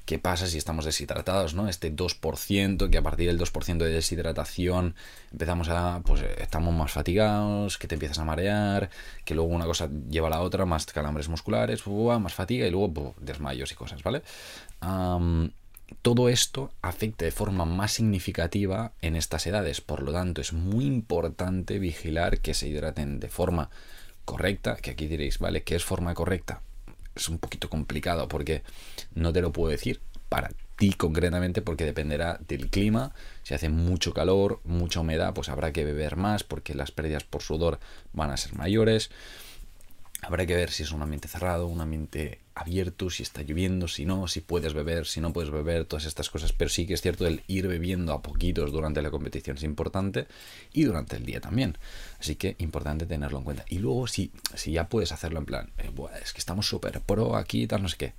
qué 0.09 0.17
pasa 0.17 0.47
si 0.47 0.57
estamos 0.57 0.85
deshidratados, 0.85 1.53
¿no? 1.53 1.69
Este 1.69 1.95
2%, 1.95 2.89
que 2.89 2.97
a 2.97 3.03
partir 3.03 3.27
del 3.27 3.37
2% 3.37 3.77
de 3.77 3.91
deshidratación 3.91 4.95
empezamos 5.31 5.69
a, 5.69 6.01
pues 6.03 6.23
estamos 6.39 6.73
más 6.73 6.91
fatigados, 6.91 7.77
que 7.77 7.87
te 7.87 7.93
empiezas 7.93 8.17
a 8.17 8.25
marear, 8.25 8.89
que 9.23 9.35
luego 9.35 9.51
una 9.51 9.65
cosa 9.65 9.87
lleva 10.09 10.25
a 10.25 10.31
la 10.31 10.41
otra, 10.41 10.65
más 10.65 10.87
calambres 10.87 11.29
musculares, 11.29 11.85
más 11.85 12.33
fatiga 12.33 12.65
y 12.65 12.71
luego 12.71 13.13
desmayos 13.21 13.71
y 13.71 13.75
cosas, 13.75 14.01
¿vale? 14.01 14.23
todo 16.01 16.27
esto 16.29 16.71
afecta 16.81 17.25
de 17.25 17.31
forma 17.31 17.65
más 17.65 17.91
significativa 17.91 18.93
en 19.03 19.15
estas 19.15 19.45
edades, 19.45 19.79
por 19.79 20.01
lo 20.01 20.11
tanto 20.11 20.41
es 20.41 20.53
muy 20.53 20.85
importante 20.85 21.77
vigilar 21.77 22.39
que 22.39 22.55
se 22.55 22.67
hidraten 22.67 23.19
de 23.19 23.27
forma 23.27 23.69
correcta, 24.25 24.77
que 24.77 24.89
aquí 24.89 25.05
diréis, 25.05 25.37
¿vale? 25.37 25.61
¿Qué 25.61 25.75
es 25.75 25.85
forma 25.85 26.15
correcta? 26.15 26.63
Es 27.21 27.29
un 27.29 27.39
poquito 27.39 27.69
complicado 27.69 28.27
porque 28.27 28.63
no 29.13 29.31
te 29.33 29.41
lo 29.41 29.51
puedo 29.51 29.71
decir 29.71 30.01
para 30.29 30.51
ti 30.75 30.93
concretamente 30.93 31.61
porque 31.61 31.85
dependerá 31.85 32.39
del 32.47 32.69
clima. 32.69 33.13
Si 33.43 33.53
hace 33.53 33.69
mucho 33.69 34.13
calor, 34.13 34.61
mucha 34.63 35.01
humedad, 35.01 35.33
pues 35.33 35.49
habrá 35.49 35.73
que 35.73 35.83
beber 35.83 36.15
más 36.15 36.43
porque 36.43 36.73
las 36.73 36.91
pérdidas 36.91 37.23
por 37.23 37.41
sudor 37.41 37.79
van 38.13 38.31
a 38.31 38.37
ser 38.37 38.55
mayores. 38.55 39.09
Habrá 40.21 40.45
que 40.45 40.55
ver 40.55 40.69
si 40.69 40.83
es 40.83 40.91
un 40.91 41.01
ambiente 41.01 41.29
cerrado, 41.29 41.67
un 41.67 41.79
ambiente 41.79 42.39
abierto, 42.53 43.09
si 43.09 43.23
está 43.23 43.41
lloviendo, 43.41 43.87
si 43.87 44.05
no, 44.05 44.27
si 44.27 44.41
puedes 44.41 44.73
beber, 44.73 45.05
si 45.05 45.21
no 45.21 45.31
puedes 45.31 45.49
beber, 45.49 45.85
todas 45.85 46.05
estas 46.05 46.29
cosas. 46.29 46.51
Pero 46.51 46.69
sí 46.69 46.85
que 46.85 46.93
es 46.93 47.01
cierto 47.01 47.25
el 47.25 47.41
ir 47.47 47.67
bebiendo 47.67 48.11
a 48.11 48.21
poquitos 48.21 48.71
durante 48.71 49.01
la 49.01 49.11
competición 49.11 49.55
es 49.55 49.63
importante 49.63 50.27
y 50.73 50.83
durante 50.83 51.15
el 51.15 51.25
día 51.25 51.39
también. 51.39 51.77
Así 52.19 52.35
que 52.35 52.55
importante 52.59 53.05
tenerlo 53.05 53.37
en 53.37 53.43
cuenta. 53.45 53.65
Y 53.69 53.79
luego 53.79 54.07
si, 54.07 54.31
si 54.55 54.73
ya 54.73 54.89
puedes 54.89 55.13
hacerlo 55.13 55.39
en 55.39 55.45
plan, 55.45 55.71
eh, 55.77 55.89
es 56.21 56.33
que 56.33 56.39
estamos 56.39 56.67
súper 56.67 56.99
pro 56.99 57.37
aquí, 57.37 57.65
tal, 57.65 57.81
no 57.81 57.87
sé 57.87 57.95
qué. 57.95 58.13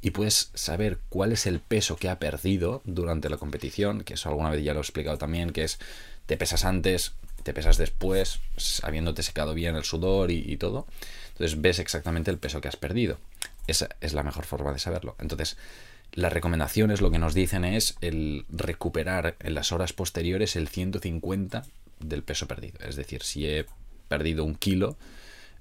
Y 0.00 0.12
puedes 0.12 0.50
saber 0.54 0.98
cuál 1.10 1.32
es 1.32 1.46
el 1.46 1.60
peso 1.60 1.96
que 1.96 2.08
ha 2.08 2.18
perdido 2.18 2.82
durante 2.84 3.28
la 3.28 3.36
competición, 3.36 4.02
que 4.02 4.14
eso 4.14 4.30
alguna 4.30 4.50
vez 4.50 4.64
ya 4.64 4.72
lo 4.72 4.80
he 4.80 4.82
explicado 4.82 5.18
también, 5.18 5.50
que 5.50 5.64
es 5.64 5.78
te 6.24 6.36
pesas 6.36 6.64
antes, 6.64 7.12
te 7.48 7.54
pesas 7.54 7.78
después, 7.78 8.40
habiéndote 8.82 9.22
secado 9.22 9.54
bien 9.54 9.74
el 9.74 9.82
sudor 9.82 10.30
y, 10.30 10.54
todo. 10.58 10.86
Entonces 11.28 11.58
ves 11.58 11.78
exactamente 11.78 12.30
el 12.30 12.36
peso 12.36 12.60
que 12.60 12.68
has 12.68 12.76
perdido. 12.76 13.18
Esa 13.66 13.88
es 14.02 14.12
la 14.12 14.22
mejor 14.22 14.44
forma 14.44 14.70
de 14.70 14.78
saberlo. 14.78 15.16
Entonces, 15.18 15.56
las 16.12 16.30
recomendaciones 16.30 17.00
lo 17.00 17.10
que 17.10 17.18
nos 17.18 17.32
dicen 17.32 17.64
es 17.64 17.96
el 18.02 18.44
recuperar 18.50 19.36
en 19.40 19.54
las 19.54 19.72
horas 19.72 19.94
posteriores 19.94 20.56
el 20.56 20.68
150 20.68 21.64
del 22.00 22.22
peso 22.22 22.46
perdido. 22.46 22.80
Es 22.86 22.96
decir, 22.96 23.22
si 23.22 23.46
he 23.46 23.64
perdido 24.08 24.44
un 24.44 24.54
kilo, 24.54 24.98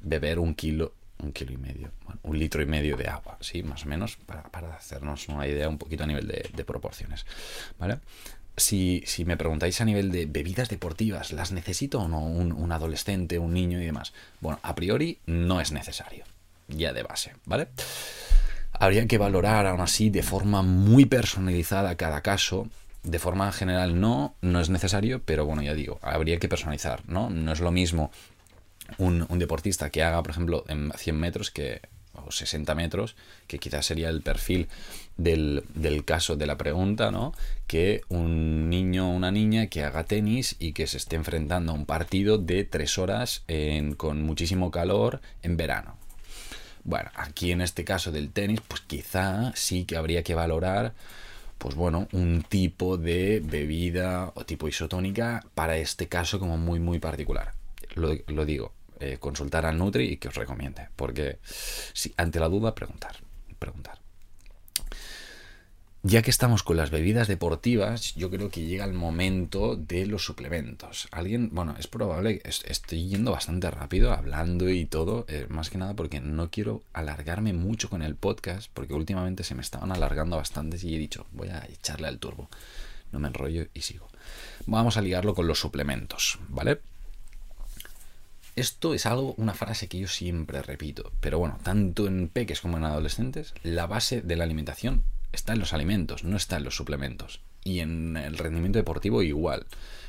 beber 0.02 0.40
un 0.40 0.56
kilo, 0.56 0.94
un 1.20 1.32
kilo 1.32 1.54
y 1.54 1.58
medio, 1.58 1.92
un 2.24 2.38
litro 2.38 2.62
y 2.62 2.66
medio 2.66 2.98
de 2.98 3.08
agua, 3.08 3.38
¿sí? 3.40 3.64
Más 3.64 3.86
o 3.86 3.88
menos, 3.88 4.18
para, 4.18 4.76
hacernos 4.76 5.30
una 5.30 5.48
idea 5.48 5.70
un 5.70 5.78
poquito 5.78 6.04
a 6.04 6.08
nivel 6.08 6.28
de, 6.28 6.50
de 6.54 6.66
proporciones. 6.66 7.26
¿Vale? 7.80 8.00
Si, 8.58 9.04
si, 9.06 9.24
me 9.24 9.38
preguntáis 9.38 9.80
a 9.82 9.86
nivel 9.86 10.12
de 10.12 10.26
bebidas 10.26 10.68
deportivas, 10.68 11.32
¿las 11.32 11.52
necesito 11.52 12.02
o 12.02 12.08
no 12.08 12.20
un, 12.26 12.72
adolescente, 12.72 13.40
un 13.40 13.54
niño 13.54 13.80
y 13.80 13.86
demás? 13.86 14.14
Bueno, 14.42 14.60
a 14.64 14.76
priori 14.76 15.20
no 15.28 15.62
es 15.62 15.72
necesario, 15.72 16.26
ya 16.68 16.92
de 16.92 17.04
base, 17.04 17.34
¿vale? 17.46 17.68
Habría 18.74 19.08
que 19.08 19.20
valorar 19.20 19.68
aún 19.68 19.82
así 19.82 20.10
de 20.10 20.24
forma 20.24 20.64
muy 20.64 21.06
personalizada 21.06 21.96
cada 21.96 22.22
caso. 22.22 22.68
De 23.04 23.20
forma 23.20 23.52
general 23.52 24.02
no, 24.02 24.36
no 24.42 24.60
es 24.60 24.70
necesario, 24.70 25.22
pero 25.24 25.46
bueno, 25.46 25.62
ya 25.62 25.74
digo, 25.74 26.00
habría 26.02 26.40
que 26.40 26.50
personalizar, 26.50 27.04
¿no? 27.08 27.30
No 27.30 27.54
es 27.54 27.60
lo 27.60 27.72
mismo 27.72 28.12
un, 28.98 29.26
un 29.30 29.40
deportista 29.40 29.92
que 29.92 30.04
haga, 30.04 30.22
por 30.22 30.32
ejemplo, 30.32 30.66
en 30.68 30.92
100 30.92 31.16
metros 31.18 31.52
que 31.52 31.82
o 32.26 32.32
60 32.32 32.74
metros, 32.76 33.16
que 33.48 33.60
quizás 33.60 33.86
sería 33.86 34.10
el 34.10 34.22
perfil 34.22 34.68
del, 35.18 35.64
caso 36.06 36.36
de 36.36 36.48
la 36.48 36.58
pregunta, 36.58 37.12
¿no? 37.12 37.34
Que 37.68 38.02
un 38.10 38.70
niño 38.70 39.10
o 39.10 39.14
una 39.14 39.32
niña 39.32 39.68
que 39.68 39.84
haga 39.84 40.04
tenis 40.04 40.56
y 40.60 40.74
que 40.74 40.88
se 40.88 40.98
esté 40.98 41.16
enfrentando 41.16 41.72
a 41.72 41.76
un 41.76 41.86
partido 41.86 42.38
de 42.38 42.64
tres 42.64 42.98
horas 42.98 43.44
con 43.98 44.22
muchísimo 44.24 44.72
calor 44.72 45.22
en 45.44 45.58
verano. 45.58 45.98
Bueno, 46.84 47.10
aquí 47.16 47.52
en 47.52 47.62
este 47.62 47.84
caso 47.84 48.12
del 48.12 48.32
tenis, 48.32 48.62
pues 48.66 48.82
quizá 48.82 49.52
sí 49.56 49.86
que 49.86 49.98
habría 49.98 50.24
que 50.24 50.36
valorar, 50.36 50.94
pues 51.58 51.76
bueno, 51.76 52.08
un 52.14 52.44
tipo 52.48 52.98
de 52.98 53.42
bebida 53.44 54.32
o 54.36 54.46
tipo 54.46 54.68
isotónica 54.68 55.44
para 55.54 55.78
este 55.78 56.08
caso 56.08 56.40
como 56.40 56.58
muy, 56.58 56.80
muy 56.80 57.00
particular. 57.00 57.54
lo 57.96 58.46
digo, 58.46 58.72
eh, 59.00 59.18
consultar 59.20 59.66
al 59.66 59.78
Nutri 59.78 60.06
y 60.06 60.18
que 60.18 60.28
os 60.28 60.36
recomiende. 60.36 60.90
Porque 60.96 61.40
si 61.94 62.14
ante 62.18 62.40
la 62.40 62.50
duda, 62.50 62.76
preguntar. 62.76 63.18
Preguntar. 63.60 64.00
Ya 66.04 66.22
que 66.22 66.30
estamos 66.30 66.64
con 66.64 66.78
las 66.78 66.90
bebidas 66.90 67.28
deportivas, 67.28 68.16
yo 68.16 68.30
creo 68.30 68.50
que 68.50 68.62
llega 68.62 68.86
el 68.86 68.94
momento 68.94 69.76
de 69.76 70.06
los 70.06 70.24
suplementos. 70.24 71.10
Alguien, 71.12 71.50
bueno, 71.52 71.76
es 71.78 71.88
probable, 71.88 72.42
estoy 72.46 73.10
yendo 73.10 73.32
bastante 73.32 73.70
rápido, 73.72 74.14
hablando 74.14 74.70
y 74.70 74.86
todo, 74.86 75.26
eh, 75.28 75.48
más 75.50 75.70
que 75.70 75.80
nada 75.80 75.96
porque 75.96 76.22
no 76.22 76.50
quiero 76.50 76.82
alargarme 76.94 77.52
mucho 77.52 77.90
con 77.90 78.04
el 78.04 78.16
podcast, 78.16 78.72
porque 78.74 78.94
últimamente 78.94 79.44
se 79.44 79.54
me 79.54 79.62
estaban 79.62 79.92
alargando 79.92 80.38
bastante 80.38 80.78
y 80.82 80.96
he 80.96 80.98
dicho, 81.00 81.26
voy 81.34 81.50
a 81.50 81.66
echarle 81.66 82.08
al 82.08 82.20
turbo. 82.20 82.48
No 83.12 83.20
me 83.20 83.28
enrollo 83.28 83.68
y 83.74 83.82
sigo. 83.82 84.08
Vamos 84.66 84.96
a 84.96 85.02
ligarlo 85.02 85.34
con 85.34 85.46
los 85.46 85.60
suplementos, 85.60 86.40
¿vale? 86.48 86.80
Esto 88.58 88.96
es 88.96 89.06
algo, 89.06 89.36
una 89.38 89.54
frase 89.54 89.88
que 89.88 90.00
yo 90.00 90.08
siempre 90.08 90.64
repito, 90.64 91.12
pero 91.20 91.38
bueno, 91.38 91.60
tanto 91.62 92.08
en 92.08 92.28
peques 92.28 92.60
como 92.60 92.78
en 92.78 92.86
adolescentes, 92.86 93.54
la 93.62 93.86
base 93.86 94.24
de 94.24 94.36
la 94.36 94.46
alimentación 94.46 95.04
está 95.32 95.54
en 95.54 95.60
los 95.60 95.74
alimentos, 95.74 96.24
no 96.24 96.36
está 96.36 96.58
en 96.58 96.64
los 96.64 96.76
suplementos. 96.76 97.40
Y 97.64 97.82
en 97.82 98.18
el 98.18 98.36
rendimiento 98.36 98.80
deportivo 98.80 99.22
igual. 99.22 99.68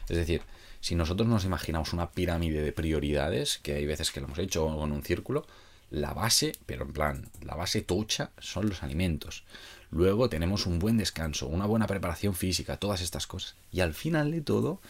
Es 0.08 0.16
decir, 0.16 0.40
si 0.80 0.94
nosotros 0.94 1.28
nos 1.28 1.44
imaginamos 1.44 1.92
una 1.92 2.10
pirámide 2.10 2.62
de 2.62 2.72
prioridades, 2.72 3.58
que 3.58 3.74
hay 3.74 3.84
veces 3.84 4.10
que 4.10 4.20
lo 4.20 4.28
hemos 4.28 4.38
hecho 4.38 4.82
en 4.82 4.92
un 4.92 5.02
círculo, 5.02 5.46
la 5.90 6.14
base, 6.14 6.52
pero 6.64 6.84
en 6.84 6.94
plan, 6.94 7.28
la 7.42 7.54
base 7.54 7.82
tocha 7.82 8.30
son 8.38 8.70
los 8.70 8.82
alimentos. 8.82 9.44
Luego 9.90 10.30
tenemos 10.30 10.64
un 10.64 10.78
buen 10.78 10.96
descanso, 10.96 11.48
una 11.48 11.66
buena 11.66 11.86
preparación 11.86 12.34
física, 12.34 12.78
todas 12.78 13.02
estas 13.02 13.26
cosas. 13.26 13.56
Y 13.70 13.80
al 13.80 13.92
final 13.92 14.30
de 14.30 14.40
todo, 14.40 14.80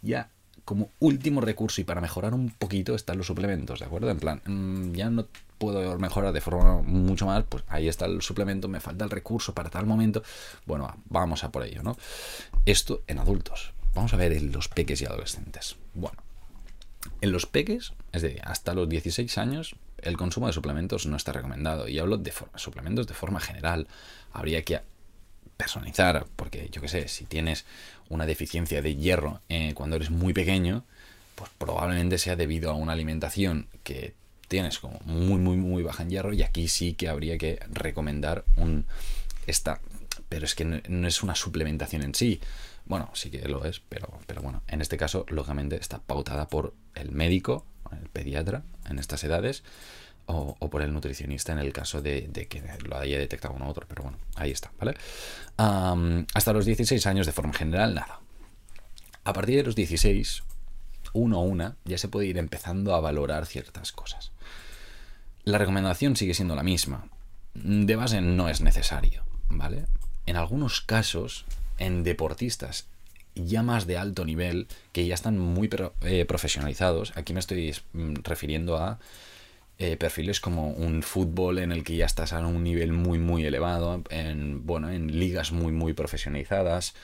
ya 0.00 0.30
como 0.64 0.90
último 1.00 1.40
recurso 1.40 1.80
y 1.80 1.84
para 1.84 2.00
mejorar 2.00 2.34
un 2.34 2.50
poquito 2.50 2.94
están 2.94 3.18
los 3.18 3.26
suplementos, 3.26 3.80
¿de 3.80 3.86
acuerdo? 3.86 4.10
En 4.10 4.18
plan, 4.18 4.42
mm, 4.44 4.92
ya 4.92 5.10
no 5.10 5.26
puedo 5.58 5.98
mejorar 5.98 6.32
de 6.32 6.40
forma 6.40 6.82
mucho 6.82 7.26
más, 7.26 7.44
pues 7.48 7.64
ahí 7.68 7.88
está 7.88 8.06
el 8.06 8.22
suplemento, 8.22 8.68
me 8.68 8.80
falta 8.80 9.04
el 9.04 9.10
recurso 9.10 9.54
para 9.54 9.70
tal 9.70 9.86
momento. 9.86 10.22
Bueno, 10.66 10.96
vamos 11.06 11.44
a 11.44 11.52
por 11.52 11.64
ello, 11.64 11.82
¿no? 11.82 11.96
Esto 12.66 13.02
en 13.06 13.18
adultos. 13.18 13.72
Vamos 13.94 14.12
a 14.14 14.16
ver 14.16 14.32
en 14.32 14.52
los 14.52 14.68
peques 14.68 15.00
y 15.02 15.04
adolescentes. 15.04 15.76
Bueno, 15.94 16.18
en 17.20 17.32
los 17.32 17.46
peques, 17.46 17.92
es 18.12 18.22
decir, 18.22 18.40
hasta 18.44 18.74
los 18.74 18.88
16 18.88 19.38
años, 19.38 19.76
el 19.98 20.16
consumo 20.16 20.46
de 20.46 20.52
suplementos 20.52 21.06
no 21.06 21.16
está 21.16 21.32
recomendado. 21.32 21.88
Y 21.88 21.98
hablo 21.98 22.18
de 22.18 22.32
suplementos 22.56 23.06
de 23.06 23.14
forma 23.14 23.40
general. 23.40 23.86
Habría 24.32 24.62
que 24.62 24.80
personalizar, 25.62 26.26
porque 26.34 26.68
yo 26.72 26.80
que 26.80 26.88
sé, 26.88 27.06
si 27.06 27.24
tienes 27.24 27.64
una 28.08 28.26
deficiencia 28.26 28.82
de 28.82 28.96
hierro 28.96 29.40
eh, 29.48 29.74
cuando 29.74 29.96
eres 29.96 30.10
muy 30.10 30.32
pequeño, 30.32 30.84
pues 31.36 31.50
probablemente 31.56 32.18
sea 32.18 32.34
debido 32.34 32.70
a 32.70 32.74
una 32.74 32.92
alimentación 32.92 33.68
que 33.84 34.14
tienes 34.48 34.80
como 34.80 34.98
muy, 35.04 35.38
muy, 35.38 35.56
muy 35.56 35.82
baja 35.84 36.02
en 36.02 36.10
hierro 36.10 36.32
y 36.32 36.42
aquí 36.42 36.66
sí 36.66 36.94
que 36.94 37.08
habría 37.08 37.38
que 37.38 37.60
recomendar 37.70 38.44
un 38.56 38.86
esta, 39.46 39.80
pero 40.28 40.44
es 40.44 40.54
que 40.54 40.64
no, 40.64 41.06
es 41.06 41.22
una 41.22 41.34
suplementación 41.36 42.02
en 42.02 42.14
sí. 42.14 42.40
Bueno, 42.84 43.08
sí 43.14 43.30
que 43.30 43.46
lo 43.48 43.64
es, 43.64 43.80
pero, 43.88 44.18
pero 44.26 44.42
bueno, 44.42 44.62
en 44.66 44.80
este 44.80 44.96
caso, 44.96 45.24
lógicamente, 45.28 45.76
está 45.76 46.00
pautada 46.00 46.48
por 46.48 46.74
el 46.96 47.12
médico, 47.12 47.64
el 47.92 48.08
pediatra, 48.08 48.64
en 48.90 48.98
estas 48.98 49.22
edades, 49.22 49.62
o, 50.26 50.70
por 50.70 50.82
el 50.82 50.92
nutricionista 50.92 51.52
en 51.52 51.58
el 51.58 51.72
caso 51.72 52.00
de, 52.02 52.30
que 52.48 52.62
lo 52.84 52.96
haya 52.96 53.18
detectado 53.18 53.54
uno 53.54 53.66
u 53.66 53.70
otro, 53.70 53.86
pero 53.88 54.04
bueno, 54.04 54.18
ahí 54.36 54.50
está, 54.50 54.72
¿vale? 54.78 54.96
hasta 55.56 56.52
los 56.52 56.64
16 56.64 57.06
años 57.06 57.26
de 57.26 57.32
forma 57.32 57.52
general, 57.52 57.94
nada. 57.94 58.20
A 59.24 59.32
partir 59.32 59.56
de 59.56 59.62
los 59.62 59.76
16, 59.76 60.42
uno 61.12 61.38
a 61.38 61.42
una, 61.42 61.76
ya 61.84 61.98
se 61.98 62.08
puede 62.08 62.26
ir 62.26 62.38
empezando 62.38 62.94
a 62.94 63.00
valorar 63.00 63.46
ciertas 63.46 63.92
cosas. 63.92 64.32
La 65.44 65.58
recomendación 65.58 66.16
sigue 66.16 66.34
siendo 66.34 66.56
la 66.56 66.62
misma. 66.62 67.08
De 67.54 67.96
base 67.96 68.20
no 68.20 68.48
es 68.48 68.60
necesario, 68.60 69.24
¿vale? 69.48 69.84
En 70.26 70.36
algunos 70.36 70.80
casos, 70.80 71.44
en 71.78 72.02
deportistas 72.02 72.86
ya 73.34 73.62
más 73.62 73.86
de 73.86 73.96
alto 73.96 74.24
nivel, 74.24 74.68
que 74.92 75.06
ya 75.06 75.14
están 75.14 75.38
muy 75.38 75.70
eh, 76.02 76.24
profesionalizados, 76.26 77.12
aquí 77.16 77.32
me 77.32 77.40
estoy 77.40 77.74
mm, 77.92 78.16
refiriendo 78.22 78.76
a 78.76 78.98
eh, 79.78 79.96
perfiles 79.96 80.40
como 80.40 80.70
un 80.70 81.02
fútbol 81.02 81.58
en 81.58 81.72
el 81.72 81.82
que 81.84 81.96
ya 81.96 82.06
estás 82.06 82.32
a 82.32 82.46
un 82.46 82.62
nivel 82.62 82.92
muy 82.92 83.18
muy 83.18 83.44
elevado, 83.44 84.02
en, 84.10 84.66
bueno, 84.66 84.90
en 84.90 85.18
ligas 85.18 85.52
muy 85.52 85.72
muy 85.72 85.92
profesionalizadas, 85.92 86.94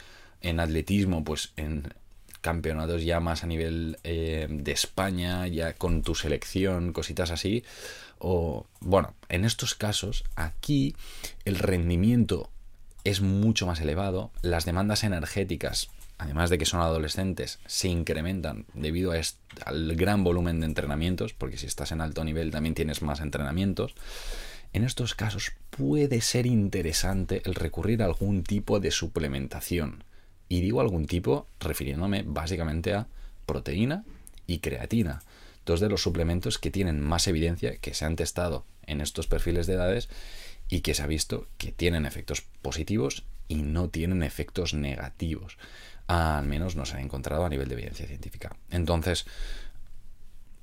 en 0.41 0.61
atletismo, 0.61 1.25
pues 1.25 1.53
en 1.57 1.93
campeonatos 2.41 3.05
ya 3.05 3.21
más 3.21 3.43
a 3.43 3.47
nivel 3.47 3.99
eh, 4.05 4.47
de 4.49 4.73
España, 4.73 5.47
ya 5.49 5.75
con 5.75 6.03
tu 6.03 6.15
selección, 6.15 6.93
cositas 6.93 7.31
así. 7.31 7.65
O 8.19 8.67
bueno, 8.81 9.15
en 9.29 9.45
estos 9.45 9.75
casos, 9.75 10.25
aquí 10.37 10.95
el 11.45 11.57
rendimiento 11.57 12.51
es 13.05 13.21
mucho 13.21 13.67
más 13.67 13.81
elevado, 13.81 14.31
las 14.43 14.65
demandas 14.65 15.05
energéticas 15.05 15.89
además 16.19 16.51
de 16.51 16.59
que 16.59 16.67
son 16.67 16.81
adolescentes, 16.81 17.61
se 17.67 17.89
incrementan 17.89 18.67
debido 18.75 19.13
al 19.13 19.97
gran 19.97 20.25
volumen 20.25 20.61
de 20.61 20.67
entrenamientos, 20.67 21.33
porque 21.33 21.57
si 21.57 21.67
estás 21.67 21.93
en 21.93 22.01
alto 22.01 22.25
nivel 22.25 22.51
también 22.51 22.75
tienes 22.75 23.03
más 23.03 23.21
entrenamientos. 23.21 23.95
En 24.73 24.85
estos 24.85 25.15
casos 25.15 25.53
puede 25.71 26.21
ser 26.21 26.47
interesante 26.47 27.41
el 27.45 27.55
recurrir 27.55 28.03
a 28.03 28.07
algún 28.07 28.43
tipo 28.43 28.81
de 28.81 28.91
suplementación. 28.91 30.05
Y 30.49 30.61
digo 30.61 30.81
algún 30.81 31.07
tipo 31.07 31.47
refiriéndome 31.61 32.25
básicamente 32.27 32.95
a 32.95 33.07
proteína 33.47 34.05
y 34.47 34.59
creatina, 34.59 35.23
dos 35.65 35.81
de 35.81 35.89
los 35.89 36.03
suplementos 36.03 36.59
que 36.59 36.71
tienen 36.71 37.01
más 37.01 37.29
evidencia, 37.29 37.77
que 37.77 37.95
se 37.95 38.05
han 38.05 38.17
testado 38.17 38.65
en 38.87 39.01
estos 39.01 39.27
perfiles 39.27 39.67
de 39.67 39.75
edades 39.75 40.09
y 40.69 40.81
que 40.81 40.95
se 40.95 41.03
ha 41.03 41.07
visto 41.07 41.47
que 41.59 41.73
tienen 41.73 42.07
efectos 42.07 42.43
positivos 42.63 43.25
y 43.47 43.63
no 43.63 43.89
tienen 43.89 44.23
efectos 44.23 44.75
negativos. 44.75 45.57
Al 46.09 46.47
menos 46.47 46.75
no 46.75 46.85
se 46.85 46.97
ha 46.97 47.01
encontrado 47.01 47.45
a 47.45 47.49
nivel 47.49 47.69
de 47.69 47.75
evidencia 47.75 48.07
científica. 48.07 48.57
Entonces, 48.71 49.27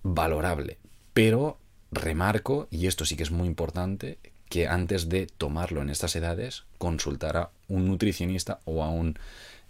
valorable. 0.04 0.78
Pero 1.14 1.58
remarco, 1.92 2.68
y 2.72 2.88
esto 2.88 3.06
sí 3.06 3.16
que 3.16 3.24
es 3.24 3.32
muy 3.32 3.48
importante, 3.48 4.18
que 4.50 4.68
antes 4.68 5.10
de 5.10 5.28
tomarlo 5.28 5.82
en 5.82 5.90
estas 5.90 6.16
edades, 6.16 6.64
consultar 6.78 7.38
a 7.38 7.50
un 7.68 7.88
nutricionista 7.88 8.60
o 8.66 8.84
a 8.84 8.90
un 8.90 9.18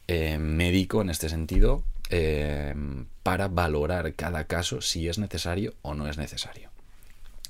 eh, 0.08 0.38
médico 0.38 1.02
en 1.02 1.10
este 1.10 1.30
sentido 1.30 1.84
eh, 2.10 2.76
para 3.24 3.48
valorar 3.48 4.14
cada 4.14 4.44
caso 4.44 4.82
si 4.82 5.08
es 5.08 5.18
necesario 5.18 5.74
o 5.82 5.94
no 5.94 6.08
es 6.08 6.18
necesario. 6.18 6.70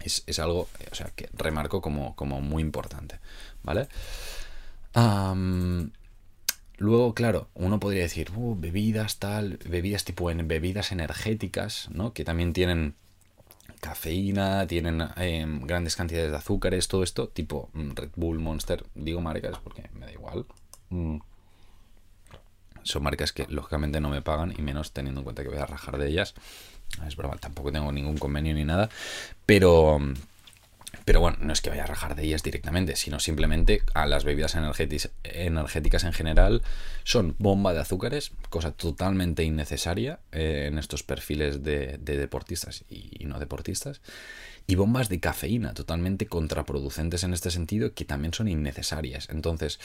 Es, 0.01 0.39
algo, 0.39 0.69
o 0.91 0.95
sea, 0.95 1.11
que 1.15 1.29
remarco 1.33 1.81
como, 1.81 2.15
como 2.15 2.39
muy 2.39 2.61
importante, 2.61 3.19
¿vale? 3.63 3.87
Luego, 6.77 7.13
claro, 7.13 7.49
uno 7.53 7.79
podría 7.79 8.03
decir, 8.03 8.31
uh, 8.35 8.55
bebidas 8.59 9.19
tal, 9.19 9.59
bebidas 9.67 10.03
tipo 10.03 10.29
en 10.31 10.47
bebidas 10.47 10.91
energéticas, 10.91 11.89
¿no? 11.91 12.13
Que 12.13 12.23
también 12.23 12.53
tienen 12.53 12.95
cafeína, 13.81 14.65
tienen 14.67 15.03
em, 15.17 15.61
grandes 15.61 15.95
cantidades 15.95 16.31
de 16.31 16.37
azúcares, 16.37 16.87
todo 16.87 17.03
esto, 17.03 17.27
tipo 17.29 17.69
mm, 17.73 17.91
Red 17.95 18.09
Bull, 18.15 18.39
Monster, 18.39 18.83
digo 18.95 19.21
marcas 19.21 19.59
porque 19.63 19.89
me 19.93 20.05
da 20.05 20.11
igual. 20.11 20.45
Mm. 20.89 21.17
Son 22.83 23.03
marcas 23.03 23.31
que 23.31 23.45
lógicamente 23.49 23.99
no 23.99 24.09
me 24.09 24.21
pagan 24.21 24.53
y 24.57 24.61
menos 24.61 24.91
teniendo 24.91 25.21
en 25.21 25.23
cuenta 25.23 25.43
que 25.43 25.49
voy 25.49 25.57
a 25.57 25.65
rajar 25.65 25.97
de 25.97 26.07
ellas. 26.07 26.35
Es 27.07 27.15
broma, 27.15 27.37
tampoco 27.37 27.71
tengo 27.71 27.91
ningún 27.91 28.17
convenio 28.17 28.53
ni 28.53 28.63
nada, 28.63 28.89
pero 29.45 29.99
pero 31.03 31.19
bueno, 31.19 31.37
no 31.41 31.53
es 31.53 31.61
que 31.61 31.69
vaya 31.69 31.83
a 31.83 31.87
rajar 31.87 32.15
de 32.15 32.23
ellas 32.23 32.43
directamente, 32.43 32.95
sino 32.95 33.19
simplemente 33.19 33.81
a 33.93 34.05
las 34.05 34.23
bebidas 34.23 34.55
energéticas 34.55 36.03
en 36.03 36.13
general 36.13 36.61
son 37.03 37.35
bomba 37.39 37.73
de 37.73 37.79
azúcares, 37.79 38.31
cosa 38.49 38.71
totalmente 38.71 39.43
innecesaria 39.43 40.19
eh, 40.31 40.65
en 40.67 40.77
estos 40.77 41.03
perfiles 41.03 41.63
de, 41.63 41.97
deportistas 41.97 42.85
y, 42.89 43.25
no 43.25 43.39
deportistas, 43.39 44.01
y 44.67 44.75
bombas 44.75 45.09
de 45.09 45.19
cafeína 45.19 45.73
totalmente 45.73 46.27
contraproducentes 46.27 47.23
en 47.23 47.33
este 47.33 47.51
sentido 47.51 47.93
que 47.93 48.05
también 48.05 48.33
son 48.33 48.47
innecesarias. 48.47 49.27
Entonces, 49.29 49.79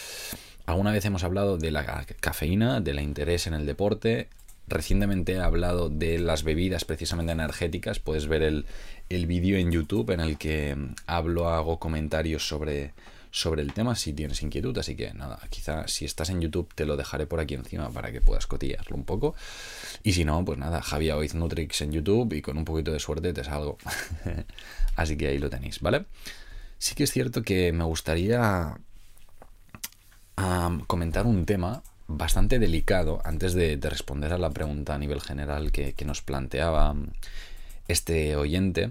alguna 0.67 0.93
vez 0.93 1.05
hemos 1.05 1.25
hablado 1.25 1.59
de 1.59 1.71
la 1.71 2.07
cafeína, 2.21 2.81
del 2.81 3.01
interés 3.01 3.47
en 3.47 3.55
el 3.55 3.67
deporte, 3.67 4.29
Recientemente 4.71 5.33
he 5.33 5.41
hablado 5.41 5.89
de 5.89 6.21
las 6.21 6.45
bebidas 6.45 6.85
precisamente 6.85 7.33
energéticas. 7.33 7.99
Puedes 7.99 8.29
ver 8.29 8.43
el, 8.43 8.67
el 9.09 9.27
vídeo 9.27 9.59
en 9.59 9.73
YouTube 9.73 10.11
en 10.11 10.21
el 10.21 10.39
que 10.39 10.77
hablo, 11.07 11.49
hago 11.49 11.81
comentarios 11.81 12.47
sobre, 12.47 12.95
sobre 13.33 13.63
el 13.63 13.73
tema 13.73 13.97
si 13.97 14.13
tienes 14.13 14.43
inquietud. 14.43 14.79
Así 14.79 14.95
que 14.95 15.13
nada, 15.13 15.41
quizá 15.51 15.89
si 15.89 16.05
estás 16.05 16.31
en 16.31 16.41
YouTube 16.41 16.73
te 16.73 16.87
lo 16.87 16.97
dejaré 16.97 17.27
por 17.27 17.41
aquí 17.41 17.55
encima 17.55 17.91
para 17.91 18.13
que 18.13 18.21
puedas 18.21 18.47
cotillarlo 18.47 18.95
un 18.97 19.05
poco. 19.05 19.35
Y 20.05 20.13
si 20.13 20.25
no, 20.25 20.45
pues 20.45 20.57
nada, 20.57 20.81
Javier 20.83 21.15
Oiz 21.15 21.35
Nutrix 21.35 21.81
en 21.81 21.91
YouTube 21.91 22.33
y 22.33 22.41
con 22.41 22.57
un 22.57 22.65
poquito 22.65 22.93
de 22.93 23.01
suerte 23.01 23.33
te 23.33 23.43
salgo. 23.43 23.77
Así 24.95 25.17
que 25.17 25.27
ahí 25.27 25.39
lo 25.39 25.51
tenéis, 25.51 25.81
¿vale? 25.81 26.05
Sí 26.79 26.95
que 26.95 27.03
es 27.03 27.11
cierto 27.11 27.43
que 27.43 27.73
me 27.73 27.83
gustaría 27.83 28.79
comentar 30.87 31.27
un 31.27 31.45
tema 31.45 31.83
bastante 32.11 32.59
delicado 32.59 33.21
antes 33.25 33.55
de, 33.55 33.79
responder 33.81 34.33
a 34.33 34.39
la 34.39 34.51
pregunta 34.51 34.95
a 34.95 34.99
nivel 34.99 35.21
general 35.21 35.71
que, 35.73 35.95
nos 36.05 36.23
planteaba 36.23 36.95
este 37.89 38.37
oyente. 38.37 38.91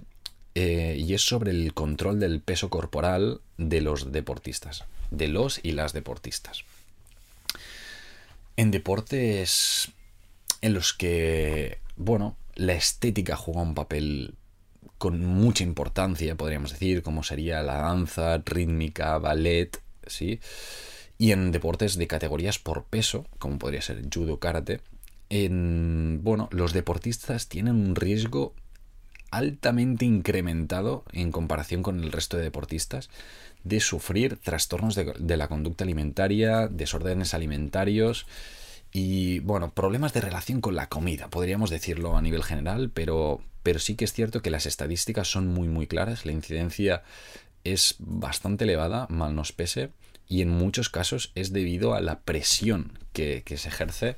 Eh, 0.55 0.97
y 0.97 1.13
es 1.13 1.21
sobre 1.21 1.51
el 1.51 1.73
control 1.73 2.19
del 2.19 2.41
peso 2.41 2.69
corporal 2.69 3.39
de 3.57 3.81
los 3.81 4.11
deportistas, 4.11 4.85
de 5.11 5.27
los 5.27 5.59
y 5.63 5.73
las 5.73 5.93
deportistas. 5.93 6.63
En 8.57 8.71
deportes 8.71 9.91
en 10.61 10.73
los 10.73 10.93
que, 10.93 11.79
bueno, 11.95 12.35
la 12.55 12.73
estética 12.73 13.35
juega 13.35 13.61
un 13.61 13.75
papel 13.75 14.33
con 14.97 15.23
mucha 15.23 15.63
importancia, 15.63 16.35
podríamos 16.35 16.71
decir, 16.71 17.03
como 17.03 17.23
sería 17.23 17.61
la 17.61 17.77
danza, 17.77 18.41
rítmica, 18.43 19.17
ballet, 19.17 19.79
¿sí? 20.07 20.41
Y 21.19 21.33
en 21.33 21.51
deportes 21.51 21.97
de 21.97 22.07
categorías 22.07 22.57
por 22.59 22.85
peso, 22.85 23.27
como 23.37 23.59
podría 23.59 23.81
ser 23.81 24.01
judo, 24.11 24.39
karate, 24.39 24.79
en, 25.29 26.21
bueno, 26.23 26.47
los 26.51 26.73
deportistas 26.73 27.49
tienen 27.49 27.75
un 27.75 27.95
riesgo 27.95 28.55
altamente 29.29 30.05
incrementado 30.05 31.03
en 31.11 31.31
comparación 31.31 31.83
con 31.83 32.01
el 32.01 32.11
resto 32.11 32.37
de 32.37 32.43
deportistas 32.43 33.09
de 33.63 33.81
sufrir 33.81 34.37
trastornos 34.37 34.95
de, 34.95 35.13
de, 35.19 35.37
la 35.37 35.49
conducta 35.49 35.83
alimentaria, 35.83 36.67
desórdenes 36.67 37.33
alimentarios 37.33 38.25
y, 38.91 39.39
bueno, 39.39 39.71
problemas 39.71 40.13
de 40.13 40.21
relación 40.21 40.61
con 40.61 40.75
la 40.75 40.87
comida, 40.87 41.29
podríamos 41.29 41.69
decirlo 41.69 42.17
a 42.17 42.21
nivel 42.21 42.43
general, 42.43 42.89
pero, 42.91 43.41
pero 43.61 43.79
sí 43.79 43.95
que 43.95 44.05
es 44.05 44.13
cierto 44.13 44.41
que 44.41 44.49
las 44.49 44.65
estadísticas 44.65 45.27
son 45.29 45.47
muy, 45.47 45.67
muy 45.67 45.85
claras, 45.85 46.25
la 46.25 46.31
incidencia 46.31 47.03
es 47.63 47.95
bastante 47.99 48.63
elevada, 48.63 49.05
mal 49.09 49.35
nos 49.35 49.51
pese, 49.51 49.91
y 50.29 50.43
en 50.43 50.49
muchos 50.49 50.89
casos 50.89 51.31
es 51.35 51.51
debido 51.51 51.95
a 51.95 52.01
la 52.01 52.19
presión 52.19 52.97
que, 53.11 53.43
se 53.57 53.67
ejerce 53.67 54.15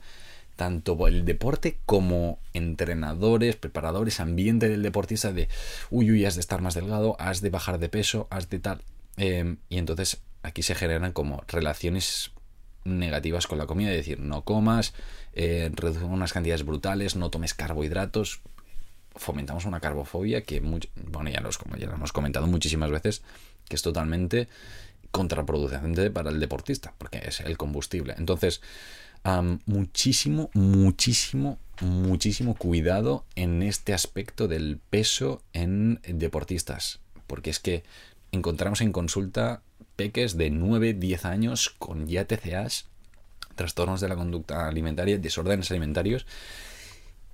tanto 0.57 0.95
por 0.95 1.09
el 1.09 1.25
deporte 1.25 1.77
como 1.85 2.37
entrenadores, 2.53 3.55
preparadores, 3.55 4.19
ambiente 4.19 4.69
del 4.69 4.83
deportista 4.83 5.31
de 5.31 5.47
uy, 5.89 6.11
uy, 6.11 6.25
has 6.25 6.35
de 6.35 6.41
estar 6.41 6.61
más 6.61 6.75
delgado, 6.75 7.15
has 7.17 7.41
de 7.41 7.49
bajar 7.49 7.79
de 7.79 7.89
peso, 7.89 8.27
has 8.29 8.49
de 8.49 8.59
tal. 8.59 8.81
Em, 9.17 9.57
y 9.69 9.77
entonces 9.77 10.21
aquí 10.43 10.61
se 10.61 10.75
generan 10.75 11.13
como 11.13 11.43
relaciones 11.47 12.31
negativas 12.83 13.47
con 13.47 13.57
la 13.57 13.65
comida, 13.65 13.91
es 13.91 13.97
decir, 13.97 14.19
no 14.19 14.43
comas, 14.43 14.93
eh, 15.33 15.71
unas 16.03 16.33
cantidades 16.33 16.65
brutales, 16.65 17.15
no 17.15 17.29
tomes 17.29 17.53
carbohidratos, 17.53 18.41
fomentamos 19.15 19.65
una 19.65 19.79
carbofobia 19.79 20.43
que, 20.43 20.59
bueno, 20.59 21.29
ya, 21.29 21.41
los, 21.41 21.57
ya 21.79 21.87
lo 21.87 21.93
hemos 21.93 22.11
comentado 22.11 22.47
muchísimas 22.47 22.91
veces, 22.91 23.21
que 23.69 23.75
es 23.75 23.81
totalmente 23.81 24.47
contraproducente 25.11 26.09
para 26.09 26.29
el 26.29 26.39
deportista, 26.39 26.93
porque 26.97 27.21
es 27.25 27.41
el 27.41 27.57
combustible. 27.57 28.15
Entonces, 28.17 28.61
muchísimo, 29.65 30.49
muchísimo, 30.53 31.57
muchísimo 31.81 32.55
cuidado 32.55 33.25
en 33.35 33.61
este 33.63 33.93
aspecto 33.93 34.47
del 34.47 34.79
peso 34.89 35.41
en 35.53 35.99
deportistas, 36.07 36.99
porque 37.27 37.49
es 37.49 37.59
que 37.59 37.83
encontramos 38.31 38.81
en 38.81 38.91
consulta 38.91 39.61
peques 39.95 40.37
de 40.37 40.49
9, 40.49 40.93
10 40.93 41.25
años 41.25 41.69
con 41.77 42.07
ya 42.07 42.25
TCAs, 42.25 42.85
trastornos 43.55 44.01
de 44.01 44.09
la 44.09 44.15
conducta 44.15 44.67
alimentaria, 44.67 45.17
desórdenes 45.17 45.69
alimentarios 45.69 46.25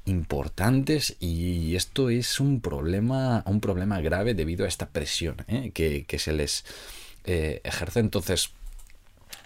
importantes 0.05 1.17
y 1.19 1.75
esto 1.75 2.09
es 2.09 2.39
un 2.39 2.61
problema, 2.61 3.43
un 3.45 3.59
problema 3.59 3.99
grave 4.01 4.33
debido 4.33 4.65
a 4.65 4.67
esta 4.67 4.87
presión 4.89 5.35
¿eh? 5.47 5.71
que, 5.73 6.05
que 6.05 6.17
se 6.17 6.31
les 6.31 6.63
eh, 7.23 7.61
ejerce. 7.63 7.99
Entonces, 7.99 8.51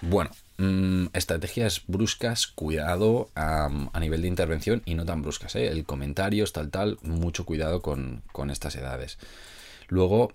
bueno, 0.01 0.31
mm, 0.57 1.07
estrategias 1.13 1.83
bruscas, 1.87 2.47
cuidado 2.47 3.29
a 3.35 3.99
nivel 3.99 4.21
de 4.23 4.27
intervención 4.27 4.81
y 4.85 4.95
no 4.95 5.05
tan 5.05 5.21
bruscas. 5.21 5.55
¿eh? 5.55 5.67
El 5.67 5.85
comentario, 5.85 6.45
tal, 6.51 6.69
tal, 6.69 6.97
mucho 7.03 7.45
cuidado 7.45 7.81
con, 7.81 8.23
estas 8.49 8.75
edades. 8.75 9.17
Luego, 9.87 10.31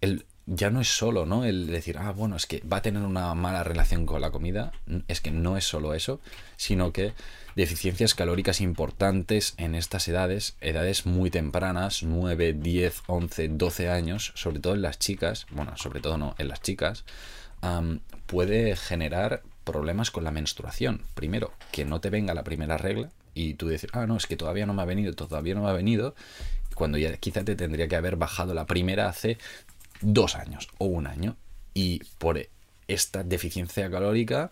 el, 0.00 0.26
ya 0.46 0.70
no 0.70 0.80
es 0.80 0.88
solo, 0.88 1.24
¿no? 1.24 1.44
El 1.44 1.68
decir, 1.68 1.98
ah, 1.98 2.10
bueno, 2.12 2.36
es 2.36 2.46
que 2.46 2.60
va 2.60 2.78
a 2.78 2.82
tener 2.82 3.02
una 3.02 3.34
mala 3.34 3.62
relación 3.62 4.06
con 4.06 4.20
la 4.20 4.30
comida. 4.30 4.72
Es 5.08 5.20
que 5.20 5.30
no 5.30 5.56
es 5.56 5.64
solo 5.64 5.94
eso, 5.94 6.20
sino 6.56 6.92
que 6.92 7.12
deficiencias 7.54 8.14
calóricas 8.14 8.60
importantes 8.60 9.54
en 9.56 9.74
estas 9.74 10.08
edades, 10.08 10.56
edades 10.60 11.06
muy 11.06 11.30
tempranas, 11.30 12.02
9, 12.02 12.54
10, 12.54 13.02
11, 13.06 13.48
12 13.48 13.88
años, 13.90 14.32
sobre 14.34 14.58
todo 14.58 14.74
en 14.74 14.82
las 14.82 14.98
chicas, 14.98 15.46
bueno, 15.50 15.76
sobre 15.76 16.00
todo 16.00 16.18
no, 16.18 16.34
en 16.38 16.48
las 16.48 16.60
chicas, 16.60 17.04
puede 18.26 18.74
generar 18.74 19.42
problemas 19.64 20.10
con 20.10 20.24
la 20.24 20.32
menstruación. 20.32 21.02
Primero, 21.14 21.52
que 21.70 21.84
no 21.84 22.00
te 22.00 22.10
venga 22.10 22.34
la 22.34 22.42
primera 22.42 22.78
regla 22.78 23.10
y 23.34 23.54
tú 23.54 23.68
decir, 23.68 23.90
ah, 23.92 24.06
no, 24.06 24.16
es 24.16 24.26
que 24.26 24.36
todavía 24.36 24.66
no 24.66 24.74
me 24.74 24.82
ha 24.82 24.86
venido, 24.86 25.12
todavía 25.14 25.54
no 25.54 25.62
me 25.62 25.70
ha 25.70 25.74
venido, 25.74 26.14
cuando 26.74 26.98
ya 26.98 27.16
quizá 27.16 27.44
te 27.44 27.54
tendría 27.54 27.88
que 27.88 27.96
haber 27.96 28.16
bajado 28.16 28.54
la 28.54 28.66
primera 28.66 29.08
hace 29.08 29.38
dos 30.02 30.34
años 30.34 30.68
o 30.78 30.86
un 30.86 31.06
año. 31.06 31.36
Y 31.74 32.00
por 32.18 32.40
esta 32.88 33.22
deficiencia 33.22 33.90
calórica, 33.90 34.50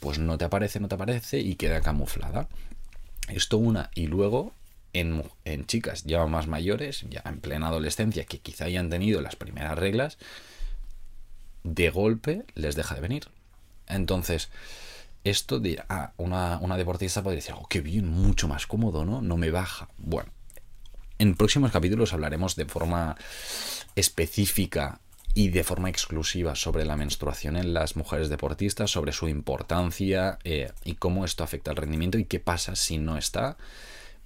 pues 0.00 0.18
no 0.18 0.38
te 0.38 0.44
aparece, 0.44 0.80
no 0.80 0.88
te 0.88 0.94
aparece 0.94 1.40
y 1.40 1.56
queda 1.56 1.80
camuflada. 1.80 2.48
Esto 3.28 3.58
una. 3.58 3.90
Y 3.94 4.06
luego 4.06 4.52
en, 4.92 5.66
chicas 5.66 6.04
ya 6.04 6.24
más 6.26 6.46
mayores, 6.46 7.04
ya 7.10 7.22
en 7.26 7.40
plena 7.40 7.68
adolescencia, 7.68 8.24
que 8.24 8.38
quizá 8.38 8.66
hayan 8.66 8.90
tenido 8.90 9.20
las 9.20 9.36
primeras 9.36 9.78
reglas, 9.78 10.18
de 11.64 11.90
golpe 11.90 12.44
les 12.54 12.76
deja 12.76 12.94
de 12.94 13.00
venir. 13.00 13.28
Entonces, 13.86 14.50
esto 15.24 15.58
de 15.58 15.82
ah, 15.88 16.12
una, 16.16 16.58
una, 16.58 16.76
deportista 16.76 17.22
podría 17.22 17.36
decir, 17.36 17.54
oh, 17.58 17.66
qué 17.68 17.80
bien, 17.80 18.08
mucho 18.08 18.48
más 18.48 18.66
cómodo, 18.66 19.04
¿no? 19.04 19.20
No 19.20 19.36
me 19.36 19.50
baja. 19.50 19.88
Bueno, 19.98 20.30
en 21.18 21.34
próximos 21.34 21.70
capítulos 21.70 22.12
hablaremos 22.12 22.56
de 22.56 22.66
forma 22.66 23.16
específica 23.94 25.00
y 25.34 25.48
de 25.48 25.64
forma 25.64 25.90
exclusiva 25.90 26.54
sobre 26.54 26.84
la 26.84 26.96
menstruación 26.96 27.56
en 27.56 27.74
las 27.74 27.96
mujeres 27.96 28.28
deportistas, 28.28 28.90
sobre 28.90 29.12
su 29.12 29.28
importancia 29.28 30.38
eh, 30.44 30.70
y 30.84 30.94
cómo 30.94 31.24
esto 31.24 31.42
afecta 31.42 31.72
al 31.72 31.76
rendimiento 31.76 32.18
y 32.18 32.24
qué 32.24 32.38
pasa 32.38 32.76
si 32.76 32.98
no 32.98 33.18
está. 33.18 33.56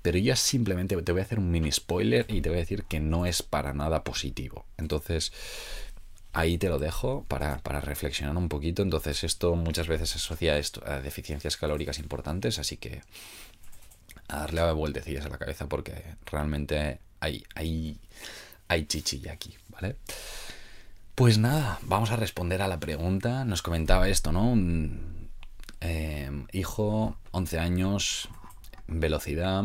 Pero 0.03 0.19
ya 0.19 0.37
simplemente 0.37 1.01
te 1.03 1.13
voy 1.13 1.23
a 1.23 1.25
hacer 1.25 1.39
un 1.39 1.51
mini 1.51 1.73
spoiler 1.73 2.27
y 2.29 2.41
te 2.41 2.51
voy 2.51 2.59
a 2.59 2.61
decir 2.61 2.85
que 2.85 3.01
no 3.01 3.27
es 3.27 3.43
para 3.43 3.73
nada 3.73 4.05
positivo. 4.05 4.67
Entonces, 4.77 5.33
ahí 6.33 6.59
te 6.59 6.69
lo 6.69 6.79
dejo 6.79 7.25
para, 7.27 7.61
reflexionar 7.65 8.37
un 8.37 8.49
poquito. 8.49 8.83
Entonces, 8.83 9.25
esto 9.25 9.57
muchas 9.57 9.89
veces 9.89 10.11
se 10.11 10.19
asocia 10.19 10.53
a, 10.53 10.59
esto, 10.59 10.83
a 10.87 11.01
deficiencias 11.01 11.57
calóricas 11.57 11.99
importantes, 11.99 12.59
así 12.59 12.77
que 12.77 13.03
a 14.29 14.41
darle 14.41 14.73
vueltecillas 14.73 15.27
a 15.27 15.31
la 15.31 15.39
cabeza 15.39 15.69
porque 15.69 16.17
realmente 16.27 17.01
hay, 17.21 17.45
hay, 17.55 17.99
hay 18.69 18.87
chichilla 18.87 19.33
aquí, 19.33 19.57
¿vale? 19.69 19.97
Pues 21.15 21.39
nada, 21.39 21.81
vamos 21.83 22.11
a 22.13 22.17
responder 22.17 22.63
a 22.63 22.69
la 22.69 22.79
pregunta. 22.79 23.45
Nos 23.45 23.63
comentaba 23.63 24.09
esto, 24.09 24.31
¿no? 24.31 24.55
Eh, 25.81 26.31
hijo, 26.53 27.17
11 27.33 27.59
años, 27.59 28.29
velocidad, 28.87 29.65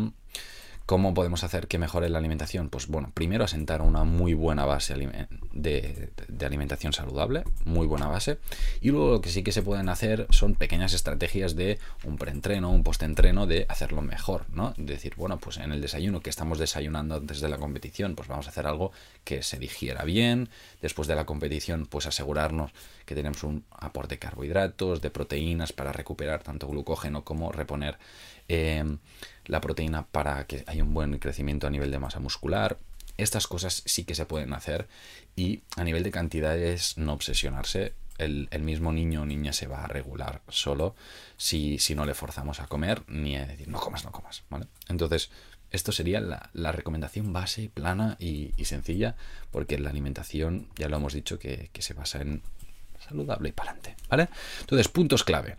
¿Cómo 0.86 1.14
podemos 1.14 1.44
hacer 1.44 1.66
que 1.66 1.78
mejore 1.78 2.10
la 2.10 2.18
alimentación? 2.18 2.68
Pues 2.68 2.88
bueno, 2.88 3.10
primero 3.14 3.44
asentar 3.44 3.80
una 3.80 4.04
muy 4.04 4.34
buena 4.34 4.66
base 4.66 4.94
de, 5.52 6.10
alimentación 6.44 6.92
saludable, 6.92 7.44
muy 7.64 7.86
buena 7.86 8.06
base. 8.06 8.38
Y 8.82 8.90
luego 8.90 9.12
lo 9.12 9.20
que 9.22 9.30
sí 9.30 9.42
que 9.42 9.52
se 9.52 9.62
pueden 9.62 9.88
hacer 9.88 10.26
son 10.28 10.56
pequeñas 10.56 10.92
estrategias 10.92 11.56
de 11.56 11.78
un 12.04 12.18
preentreno, 12.18 12.70
un 12.70 12.82
postentreno, 12.82 13.46
de 13.46 13.64
hacerlo 13.70 14.02
mejor, 14.02 14.44
¿no? 14.50 14.74
Decir, 14.76 15.14
bueno, 15.16 15.38
pues 15.38 15.56
en 15.56 15.72
el 15.72 15.80
desayuno 15.80 16.20
que 16.20 16.28
estamos 16.28 16.58
desayunando 16.58 17.14
antes 17.14 17.40
de 17.40 17.48
la 17.48 17.56
competición, 17.56 18.14
pues 18.14 18.28
vamos 18.28 18.46
a 18.46 18.50
hacer 18.50 18.66
algo 18.66 18.92
que 19.24 19.42
se 19.42 19.58
digiera 19.58 20.04
bien. 20.04 20.50
Después 20.82 21.08
de 21.08 21.14
la 21.14 21.24
competición, 21.24 21.86
pues 21.86 22.04
asegurarnos 22.04 22.72
que 23.06 23.14
tenemos 23.14 23.42
un 23.42 23.64
aporte 23.70 24.16
de 24.16 24.18
carbohidratos, 24.18 25.00
de 25.00 25.10
proteínas 25.10 25.72
para 25.72 25.92
recuperar 25.92 26.42
tanto 26.42 26.68
glucógeno 26.68 27.24
como 27.24 27.52
reponer 27.52 27.96
Em, 28.48 28.98
la 29.46 29.60
proteína 29.60 30.06
para 30.06 30.46
que 30.46 30.64
haya 30.66 30.82
un 30.82 30.94
buen 30.94 31.18
crecimiento 31.18 31.66
a 31.66 31.70
nivel 31.70 31.90
de 31.90 31.98
masa 31.98 32.20
muscular. 32.20 32.78
Estas 33.16 33.46
cosas 33.46 33.82
sí 33.86 34.04
que 34.04 34.14
se 34.14 34.26
pueden 34.26 34.52
hacer 34.52 34.88
y 35.36 35.62
a 35.76 35.84
nivel 35.84 36.02
de 36.02 36.10
cantidades 36.10 36.98
no 36.98 37.12
obsesionarse. 37.12 37.94
El, 38.16 38.48
mismo 38.60 38.92
niño 38.92 39.22
o 39.22 39.26
niña 39.26 39.52
se 39.52 39.66
va 39.66 39.82
a 39.82 39.88
regular 39.88 40.40
solo 40.48 40.94
si, 41.36 41.80
si, 41.80 41.96
no 41.96 42.06
le 42.06 42.14
forzamos 42.14 42.60
a 42.60 42.68
comer 42.68 43.02
ni 43.08 43.36
a 43.36 43.44
decir 43.44 43.66
no 43.66 43.80
comas, 43.80 44.04
no 44.04 44.12
comas. 44.12 44.44
¿vale? 44.50 44.68
Entonces, 44.88 45.30
esto 45.72 45.90
sería 45.90 46.20
la, 46.20 46.72
recomendación 46.72 47.32
base, 47.32 47.70
plana 47.74 48.16
y, 48.20 48.52
sencilla, 48.64 49.16
porque 49.50 49.78
la 49.80 49.90
alimentación, 49.90 50.68
ya 50.76 50.88
lo 50.88 50.96
hemos 50.96 51.12
dicho, 51.12 51.40
que, 51.40 51.70
que 51.72 51.82
se 51.82 51.92
basa 51.92 52.20
en 52.20 52.42
saludable 53.04 53.48
y 53.48 53.52
para 53.52 53.72
adelante. 53.72 53.96
¿vale? 54.08 54.28
Entonces, 54.60 54.88
puntos 54.88 55.24
clave. 55.24 55.56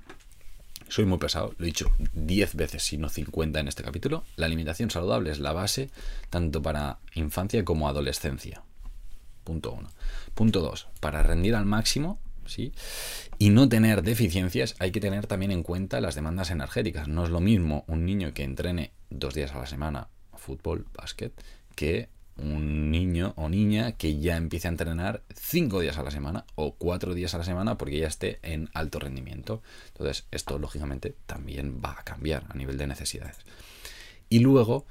Soy 0.88 1.06
muy 1.06 1.18
pesado, 1.18 1.54
lo 1.58 1.66
he 1.66 1.68
dicho 1.68 1.90
10 2.14 2.56
veces, 2.56 2.84
si 2.84 2.98
no 2.98 3.10
50 3.10 3.60
en 3.60 3.68
este 3.68 3.84
capítulo. 3.84 4.24
La 4.36 4.46
alimentación 4.46 4.92
saludable 4.92 5.32
es 5.32 5.40
la 5.40 5.54
base 5.54 5.90
tanto 6.30 6.62
para 6.62 7.00
infancia 7.14 7.66
como 7.66 7.90
adolescencia. 7.90 8.64
Punto 9.44 9.72
1. 9.74 9.90
Punto 10.34 10.62
2. 10.62 10.88
Para 11.00 11.24
rendir 11.24 11.56
al 11.56 11.66
máximo, 11.66 12.20
¿sí? 12.46 12.72
Y 13.38 13.50
no 13.50 13.68
tener 13.68 14.04
deficiencias, 14.04 14.76
hay 14.80 14.92
que 14.92 15.00
tener 15.00 15.28
también 15.28 15.52
en 15.52 15.64
cuenta 15.64 16.02
las 16.02 16.16
demandas 16.16 16.52
energéticas. 16.52 17.08
No 17.08 17.24
es 17.24 17.30
lo 17.30 17.40
mismo 17.40 17.84
un 17.88 18.06
niño 18.06 18.34
que 18.34 18.44
entrene 18.44 18.92
dos 19.10 19.34
días 19.34 19.54
a 19.54 19.60
la 19.60 19.68
semana 19.68 20.10
fútbol, 20.36 20.86
básquet, 20.94 21.34
que 21.76 22.10
un 22.38 22.92
niño 22.92 23.34
o 23.38 23.50
niña 23.50 23.94
que 23.94 24.20
ya 24.20 24.36
empiece 24.38 24.68
a 24.68 24.72
entrenar 24.72 25.24
cinco 25.34 25.80
días 25.80 25.98
a 25.98 26.04
la 26.04 26.12
semana 26.12 26.46
o 26.56 26.76
cuatro 26.76 27.14
días 27.14 27.34
a 27.34 27.38
la 27.38 27.44
semana 27.44 27.78
porque 27.78 28.00
ya 28.00 28.08
esté 28.08 28.40
en 28.44 28.70
alto 28.74 29.00
rendimiento. 29.00 29.62
Entonces, 29.88 30.26
esto 30.32 30.60
lógicamente 30.60 31.16
también 31.26 31.82
va 31.84 31.92
a 31.92 32.04
cambiar 32.04 32.46
a 32.50 32.56
nivel 32.56 32.78
de 32.78 32.88
necesidades. 32.88 33.38
Y 34.30 34.40
luego, 34.40 34.86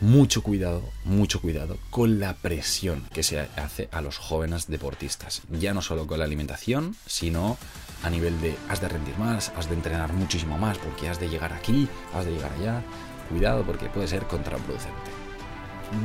mucho 0.00 0.42
cuidado, 0.42 0.82
mucho 1.04 1.40
cuidado 1.40 1.78
con 1.90 2.20
la 2.20 2.34
presión 2.34 3.04
que 3.12 3.22
se 3.22 3.40
hace 3.40 3.88
a 3.90 4.00
los 4.00 4.18
jóvenes 4.18 4.66
deportistas. 4.66 5.42
Ya 5.50 5.72
no 5.72 5.82
solo 5.82 6.06
con 6.06 6.18
la 6.18 6.24
alimentación, 6.24 6.94
sino 7.06 7.56
a 8.02 8.10
nivel 8.10 8.40
de 8.40 8.56
has 8.68 8.80
de 8.80 8.88
rendir 8.88 9.16
más, 9.18 9.50
has 9.56 9.68
de 9.68 9.74
entrenar 9.74 10.12
muchísimo 10.12 10.58
más 10.58 10.78
porque 10.78 11.08
has 11.08 11.18
de 11.18 11.28
llegar 11.28 11.52
aquí, 11.52 11.88
has 12.14 12.26
de 12.26 12.32
llegar 12.32 12.52
allá. 12.52 12.82
Cuidado 13.28 13.64
porque 13.64 13.88
puede 13.88 14.08
ser 14.08 14.26
contraproducente 14.26 15.27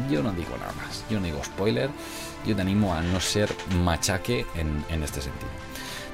yo 0.10 0.24
no 0.24 0.32
digo 0.34 0.58
nada 0.60 0.74
más, 0.74 1.06
yo 1.10 1.20
no 1.20 1.26
digo 1.26 1.44
spoiler, 1.44 1.90
yo 2.46 2.56
te 2.56 2.62
animo 2.62 2.94
a 2.94 3.02
no 3.02 3.20
ser 3.20 3.50
machaque 3.84 4.46
en, 4.56 5.04
este 5.04 5.22
sentido. 5.22 5.52